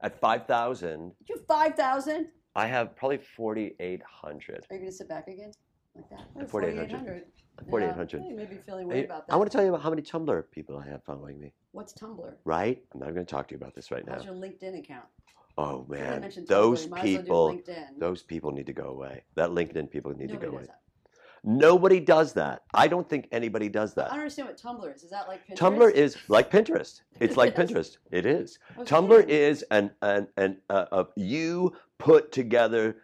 [0.00, 2.28] At five thousand, You have five thousand.
[2.54, 4.66] I have probably forty eight hundred.
[4.70, 5.52] Are you going to sit back again
[5.94, 6.50] like that?
[6.50, 6.90] 4,800.
[6.90, 7.24] 4,800.
[7.68, 8.22] 4,800.
[8.22, 9.32] Yeah, you may be feeling weird about that.
[9.32, 11.52] I want to tell you about how many Tumblr people I have following me.
[11.72, 12.32] What's Tumblr?
[12.44, 12.82] Right?
[12.94, 14.14] I'm not going to talk to you about this right now.
[14.14, 15.06] How's your LinkedIn account?
[15.56, 17.60] Oh If you're gonna man, Tumblr, those you well people,
[17.98, 19.24] those people need to go away.
[19.34, 20.66] That LinkedIn people need Nobody to go away.
[20.66, 20.80] that.
[21.44, 22.62] Nobody does that.
[22.74, 24.06] I don't think anybody does that.
[24.06, 25.02] I don't understand what Tumblr is.
[25.02, 25.56] Is that like Pinterest?
[25.58, 27.02] Tumblr is like Pinterest.
[27.20, 27.98] It's like Pinterest.
[28.10, 28.58] It is.
[28.80, 32.96] Tumblr is an an an uh, uh, you put together.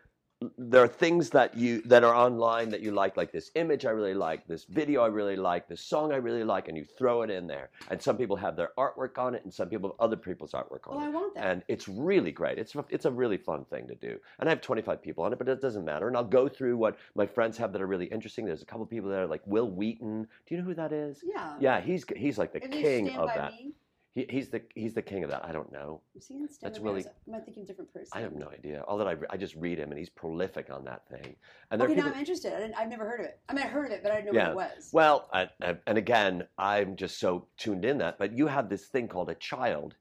[0.59, 3.91] There are things that you that are online that you like, like this image I
[3.91, 7.23] really like, this video I really like, this song I really like, and you throw
[7.23, 7.71] it in there.
[7.91, 10.89] And some people have their artwork on it, and some people have other people's artwork
[10.89, 11.09] on Well, it.
[11.09, 11.47] I want that.
[11.47, 12.59] and it's really great.
[12.59, 14.19] It's it's a really fun thing to do.
[14.39, 16.09] And I have 25 people on it, but it doesn't matter.
[16.09, 18.45] And I'll go through what my friends have that are really interesting.
[18.45, 20.23] There's a couple people that are like Wil Wheaton.
[20.47, 21.23] Do you know who that is?
[21.25, 21.55] yeah.
[21.61, 23.53] Yeah, he's he's like the he king of that.
[23.53, 23.73] Me?
[24.15, 25.45] He, he's the he's the king of that.
[25.45, 26.01] I don't know.
[26.15, 26.91] Is he in Stand That's By Me?
[26.91, 28.11] Or really- Am I thinking different person?
[28.13, 28.83] I have no idea.
[28.83, 31.35] All that I I just read him, and he's prolific on that thing.
[31.71, 32.15] And there Okay, are now people.
[32.15, 32.53] I'm interested.
[32.55, 33.41] I didn't, I've never heard of it.
[33.49, 34.55] I mean, I heard of it, but I didn't know Yeah.
[34.55, 34.91] what it was.
[34.93, 38.19] Well, I, I, and again, I'm just so tuned in that.
[38.19, 39.97] But you have this thing called a child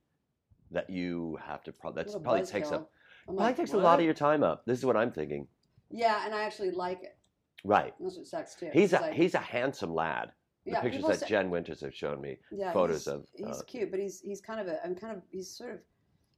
[0.70, 1.72] that you have to.
[1.72, 2.92] Pro- that's probably takes up.
[3.28, 4.64] I'm Probably like, takes a lot of your time up.
[4.68, 5.48] This is what I'm thinking.
[5.90, 7.18] Yeah, and I actually like it.
[7.64, 7.94] Right.
[8.00, 8.70] That's what sucks too.
[8.74, 10.34] He's a like- he's a handsome lad.
[10.66, 12.38] The yeah, pictures that say- Jen Winters have shown me.
[12.52, 14.84] yeah, photos he's, of, He's uh, cute, but he's he's kind of a.
[14.86, 15.24] I'm kind of.
[15.32, 15.80] He's sort of.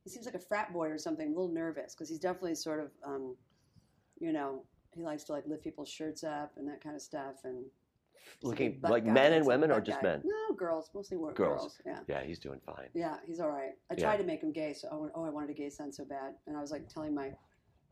[0.03, 1.27] He seems like a frat boy or something.
[1.27, 2.91] A little nervous because he's definitely sort of.
[3.05, 3.35] Um,
[4.19, 4.63] you know,
[4.95, 7.35] he likes to like lift people's shirts up and that kind of stuff.
[7.43, 7.65] And
[8.41, 10.07] Looking butt like men and women or just guy.
[10.09, 10.21] men?
[10.25, 11.35] No, girls, mostly Girls.
[11.35, 11.77] girls.
[11.85, 11.99] Yeah.
[12.07, 12.87] Yeah, he's doing fine.
[12.93, 13.73] Yeah, he's all right.
[13.91, 14.03] I Yeah.
[14.05, 16.03] tried to make him gay, so I went, oh, I wanted a gay son so
[16.05, 17.31] bad, and I was like telling my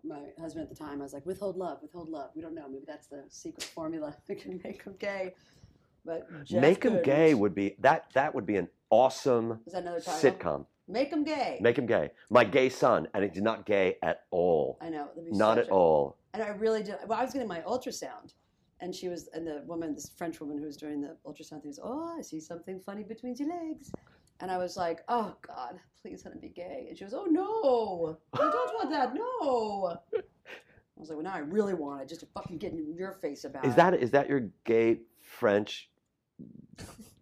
[0.06, 2.32] my husband at the time, I was like, withhold love, withhold love.
[2.36, 4.14] We don't know, maybe that's the secret formula.
[4.28, 5.34] We can make him gay,
[6.06, 7.06] but Jeff Make him couldn't.
[7.06, 8.06] gay would be that.
[8.14, 10.32] That would be an awesome Is that another title?
[10.32, 10.66] sitcom.
[10.88, 11.60] Make him gay.
[11.62, 12.12] Make him gay.
[12.30, 14.78] My gay son, and he's not gay at all.
[14.82, 15.08] I know.
[15.16, 16.18] that'd be Not such at a- all.
[16.34, 16.96] And I really did.
[17.08, 18.34] Well, I was getting my ultrasound,
[18.82, 21.68] and she was, and the woman, this French woman who was doing the ultrasound, thing
[21.70, 23.92] was, oh, I see something funny between your legs.
[24.42, 26.88] And I was like, oh God, please let him be gay.
[26.90, 29.14] And she was, oh no, I don't want that.
[29.14, 29.98] No.
[30.20, 33.14] I was like, well, now I really want it, just to fucking get in your
[33.14, 33.78] face about Is it.
[33.78, 35.90] that is that your gay French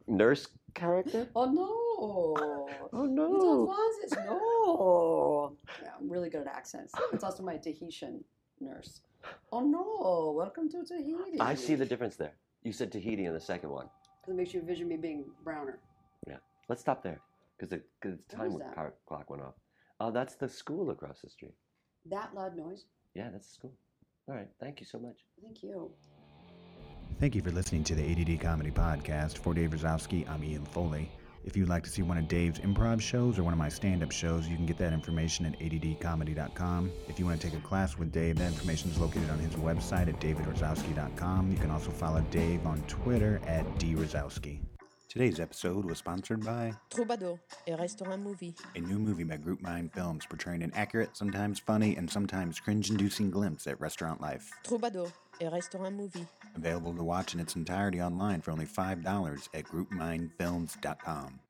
[0.07, 1.27] nurse character?
[1.35, 1.67] Oh no.
[2.93, 3.63] Oh You don't no!
[3.65, 4.17] want it.
[4.25, 5.55] No.
[5.83, 6.93] Yeah, I'm really good at accents.
[7.13, 8.23] It's also my Tahitian
[8.59, 9.01] nurse.
[9.51, 11.39] Oh no, welcome to Tahiti.
[11.39, 12.33] I see the difference there.
[12.63, 13.87] You said Tahiti in the second one.
[14.21, 15.79] Because it makes you envision me being browner.
[16.27, 16.37] Yeah.
[16.69, 17.19] Let's stop there
[17.57, 19.53] because the, 'cause the time car- clock went off.
[19.99, 21.53] Oh, that's the school across the street.
[22.09, 22.85] That loud noise?
[23.13, 23.73] Yeah, that's the school.
[24.27, 25.17] All right, thank you so much.
[25.43, 25.91] Thank you.
[27.21, 29.37] Thank you for listening to the ADD Comedy Podcast.
[29.37, 31.11] For Dave Rozowski, I'm Ian Foley.
[31.45, 34.01] If you'd like to see one of Dave's improv shows or one of my stand
[34.01, 36.91] up shows, you can get that information at addcomedy.com.
[37.07, 39.53] If you want to take a class with Dave, that information is located on his
[39.53, 41.51] website at davidrozowski.com.
[41.51, 44.57] You can also follow Dave on Twitter at drozowski.
[45.11, 47.37] Today's episode was sponsored by Troubadour,
[47.67, 48.55] a restaurant movie.
[48.77, 52.89] a new movie by Group Mind Films portraying an accurate, sometimes funny, and sometimes cringe
[52.89, 54.53] inducing glimpse at restaurant life.
[54.63, 56.25] Troubadour, a restaurant movie.
[56.55, 61.40] Available to watch in its entirety online for only $5 at groupmindfilms.com.